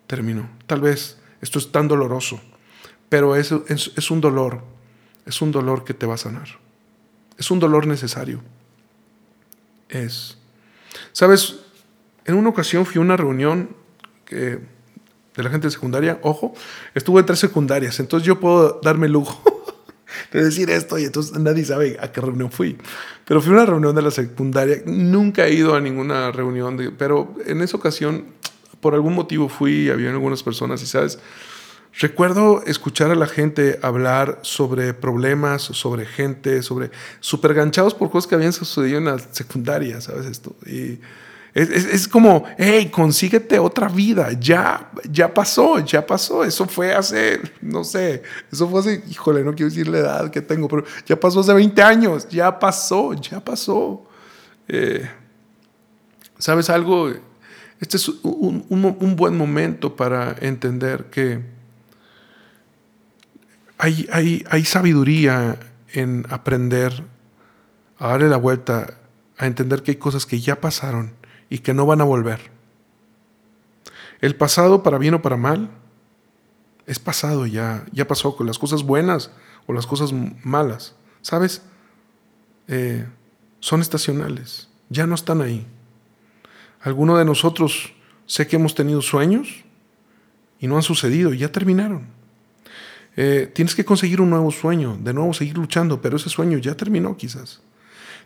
terminó. 0.08 0.50
Tal 0.68 0.82
vez 0.82 1.18
esto 1.42 1.60
es 1.60 1.72
tan 1.72 1.88
doloroso, 1.88 2.40
pero 3.10 3.36
es, 3.36 3.52
es, 3.68 3.92
es 3.96 4.12
un 4.12 4.22
dolor, 4.22 4.64
es 5.26 5.42
un 5.42 5.52
dolor 5.52 5.84
que 5.84 5.94
te 5.94 6.06
va 6.06 6.16
a 6.16 6.18
sanar. 6.18 6.48
Es 7.38 7.52
un 7.52 7.60
dolor 7.60 7.88
necesario. 7.88 8.42
Es. 9.90 10.38
¿Sabes? 11.12 11.63
En 12.26 12.36
una 12.36 12.50
ocasión 12.50 12.86
fui 12.86 13.00
a 13.00 13.02
una 13.02 13.18
reunión 13.18 13.70
de 14.30 15.44
la 15.44 15.50
gente 15.50 15.68
de 15.68 15.72
secundaria, 15.72 16.20
ojo, 16.22 16.54
estuve 16.96 17.20
en 17.20 17.26
tres 17.26 17.40
secundarias, 17.40 18.00
entonces 18.00 18.26
yo 18.26 18.40
puedo 18.40 18.80
darme 18.84 19.08
el 19.08 19.14
lujo 19.14 19.42
de 20.32 20.44
decir 20.44 20.70
esto 20.70 20.98
y 20.98 21.06
entonces 21.06 21.38
nadie 21.40 21.66
sabe 21.66 21.98
a 22.00 22.12
qué 22.12 22.22
reunión 22.22 22.52
fui. 22.52 22.78
Pero 23.26 23.42
fui 23.42 23.52
a 23.52 23.56
una 23.56 23.66
reunión 23.66 23.96
de 23.96 24.02
la 24.02 24.12
secundaria, 24.12 24.78
nunca 24.86 25.48
he 25.48 25.54
ido 25.54 25.76
a 25.76 25.82
ninguna 25.82 26.32
reunión, 26.32 26.96
pero 26.98 27.36
en 27.46 27.62
esa 27.62 27.78
ocasión, 27.78 28.26
por 28.80 28.94
algún 28.94 29.14
motivo 29.14 29.50
fui, 29.50 29.90
había 29.90 30.12
algunas 30.12 30.44
personas 30.44 30.82
y, 30.84 30.86
¿sabes? 30.86 31.20
Recuerdo 32.00 32.64
escuchar 32.66 33.12
a 33.12 33.16
la 33.16 33.28
gente 33.28 33.80
hablar 33.84 34.40
sobre 34.42 34.96
problemas, 34.96 35.62
sobre 35.62 36.08
gente, 36.08 36.64
sobre 36.64 36.90
super 37.20 37.54
ganchados 37.54 37.94
por 37.94 38.10
cosas 38.10 38.28
que 38.28 38.34
habían 38.34 38.52
sucedido 38.52 38.98
en 38.98 39.06
la 39.06 39.20
secundaria, 39.20 40.02
¿sabes 40.02 40.26
esto? 40.26 40.56
Y 40.66 41.00
es, 41.54 42.08
como, 42.08 42.46
hey, 42.58 42.90
consíguete 42.90 43.60
otra 43.60 43.88
vida, 43.88 44.32
ya, 44.40 44.90
ya 45.08 45.32
pasó, 45.32 45.78
ya 45.80 46.04
pasó, 46.04 46.44
eso 46.44 46.66
fue 46.66 46.96
hace, 46.96 47.40
no 47.62 47.84
sé, 47.84 48.24
eso 48.52 48.68
fue 48.68 48.80
hace, 48.80 49.04
híjole, 49.08 49.44
no 49.44 49.54
quiero 49.54 49.70
decir 49.70 49.88
la 49.88 50.00
edad 50.00 50.32
que 50.32 50.42
tengo, 50.42 50.68
pero 50.68 50.84
ya 51.06 51.20
pasó 51.20 51.42
hace 51.42 51.54
20 51.54 51.84
años, 51.84 52.28
ya 52.28 52.58
pasó, 52.58 53.14
ya 53.14 53.40
pasó. 53.40 54.04
Eh, 54.68 55.08
¿Sabes 56.40 56.72
algo? 56.72 57.12
Este 57.80 57.98
es 57.98 58.10
un, 58.10 58.66
un, 58.70 59.16
buen 59.16 59.38
momento 59.38 59.96
para 59.96 60.36
entender 60.42 61.06
que 61.12 61.40
hay, 63.78 64.08
hay, 64.12 64.44
hay 64.50 64.66
sabiduría 64.66 65.60
en 65.92 66.26
aprender 66.30 67.04
a 68.00 68.08
darle 68.08 68.28
la 68.28 68.38
vuelta, 68.38 68.96
a 69.38 69.46
entender 69.46 69.84
que 69.84 69.92
hay 69.92 69.98
cosas 69.98 70.26
que 70.26 70.40
ya 70.40 70.60
pasaron 70.60 71.23
y 71.54 71.60
que 71.60 71.76
no 71.76 71.86
van 71.86 72.02
a 72.02 72.04
volver. 72.04 72.50
El 74.22 74.36
pasado, 74.36 74.82
para 74.82 74.98
bien 74.98 75.14
o 75.14 75.22
para 75.22 75.38
mal, 75.38 75.70
es 76.88 76.98
pasado 76.98 77.46
ya, 77.46 77.86
ya 77.92 78.08
pasó 78.08 78.36
con 78.36 78.48
las 78.48 78.58
cosas 78.58 78.82
buenas 78.82 79.30
o 79.68 79.74
las 79.74 79.86
cosas 79.86 80.14
malas. 80.44 80.96
¿Sabes? 81.22 81.62
Eh, 82.68 83.06
son 83.60 83.82
estacionales, 83.82 84.68
ya 84.90 85.06
no 85.06 85.14
están 85.14 85.42
ahí. 85.42 85.68
Algunos 86.82 87.20
de 87.20 87.26
nosotros 87.26 87.94
sé 88.26 88.48
que 88.48 88.56
hemos 88.56 88.74
tenido 88.74 89.04
sueños 89.04 89.64
y 90.60 90.66
no 90.66 90.76
han 90.78 90.82
sucedido, 90.82 91.36
ya 91.36 91.52
terminaron. 91.52 92.08
Eh, 93.16 93.52
tienes 93.54 93.76
que 93.76 93.86
conseguir 93.86 94.22
un 94.22 94.32
nuevo 94.32 94.50
sueño, 94.50 94.98
de 95.00 95.14
nuevo 95.14 95.36
seguir 95.36 95.56
luchando, 95.56 96.02
pero 96.02 96.18
ese 96.18 96.30
sueño 96.30 96.58
ya 96.58 96.74
terminó 96.74 97.16
quizás. 97.16 97.62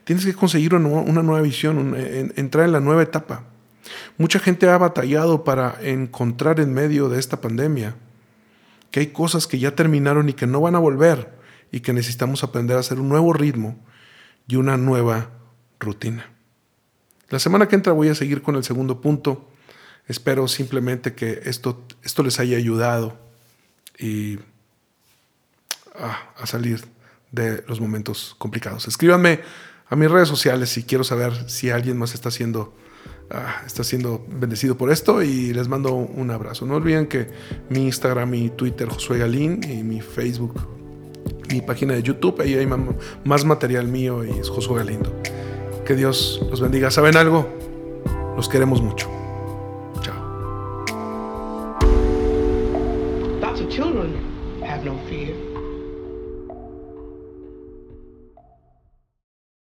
Tienes 0.08 0.26
que 0.26 0.34
conseguir 0.34 0.74
una 0.74 1.22
nueva 1.22 1.42
visión, 1.42 1.94
entrar 2.38 2.64
en 2.64 2.72
la 2.72 2.80
nueva 2.80 3.04
etapa. 3.04 3.44
Mucha 4.18 4.40
gente 4.40 4.70
ha 4.70 4.78
batallado 4.78 5.44
para 5.44 5.78
encontrar 5.82 6.62
en 6.62 6.74
medio 6.74 7.10
de 7.10 7.20
esta 7.20 7.42
pandemia 7.42 7.94
que 8.90 9.02
hay 9.02 9.08
cosas 9.08 9.48
que 9.48 9.60
ya 9.60 9.76
terminaron 9.76 10.30
y 10.30 10.34
que 10.34 10.48
no 10.48 10.62
van 10.62 10.76
a 10.76 10.80
volver 10.80 11.38
y 11.74 11.82
que 11.82 11.92
necesitamos 11.92 12.46
aprender 12.46 12.78
a 12.78 12.80
hacer 12.80 13.02
un 13.02 13.10
nuevo 13.10 13.34
ritmo 13.34 13.78
y 14.48 14.56
una 14.56 14.78
nueva 14.78 15.30
rutina. 15.78 16.32
La 17.28 17.40
semana 17.40 17.68
que 17.68 17.76
entra 17.76 17.92
voy 17.92 18.08
a 18.08 18.16
seguir 18.16 18.42
con 18.42 18.56
el 18.56 18.64
segundo 18.64 19.02
punto. 19.02 19.52
Espero 20.08 20.48
simplemente 20.48 21.16
que 21.16 21.42
esto, 21.44 21.84
esto 22.02 22.24
les 22.24 22.40
haya 22.40 22.56
ayudado 22.56 23.20
y 24.00 24.40
a 26.00 26.46
salir 26.46 26.86
de 27.34 27.62
los 27.68 27.82
momentos 27.82 28.36
complicados. 28.38 28.88
Escríbanme 28.88 29.42
a 29.90 29.96
mis 29.96 30.12
redes 30.12 30.28
sociales 30.28 30.78
y 30.78 30.84
quiero 30.84 31.04
saber 31.04 31.50
si 31.50 31.70
alguien 31.70 31.98
más 31.98 32.14
está 32.14 32.32
siendo, 32.32 32.74
ah, 33.30 33.62
está 33.66 33.84
siendo 33.84 34.26
bendecido 34.28 34.78
por 34.78 34.92
esto 34.92 35.22
y 35.24 35.54
les 35.54 35.68
mando 35.68 35.94
un 35.94 36.32
abrazo. 36.32 36.66
No 36.66 36.76
olviden 36.76 37.08
que 37.08 37.28
mi 37.70 37.86
Instagram 37.86 38.34
y 38.34 38.50
Twitter, 38.50 38.90
Josué 38.90 39.20
Galín, 39.20 39.62
y 39.64 39.84
mi 39.84 40.02
Facebook, 40.02 40.56
mi 41.50 41.62
página 41.62 41.94
de 41.94 42.04
YouTube, 42.04 42.42
ahí 42.42 42.56
hay 42.56 42.68
más 43.24 43.46
material 43.46 43.88
mío 43.88 44.24
y 44.26 44.32
es 44.32 44.50
Josué 44.50 44.78
Galindo. 44.78 45.14
Que 45.86 45.96
Dios 45.96 46.42
los 46.50 46.60
bendiga. 46.60 46.92
¿Saben 46.92 47.16
algo? 47.16 47.48
Los 48.36 48.50
queremos 48.50 48.82
mucho. 48.82 49.17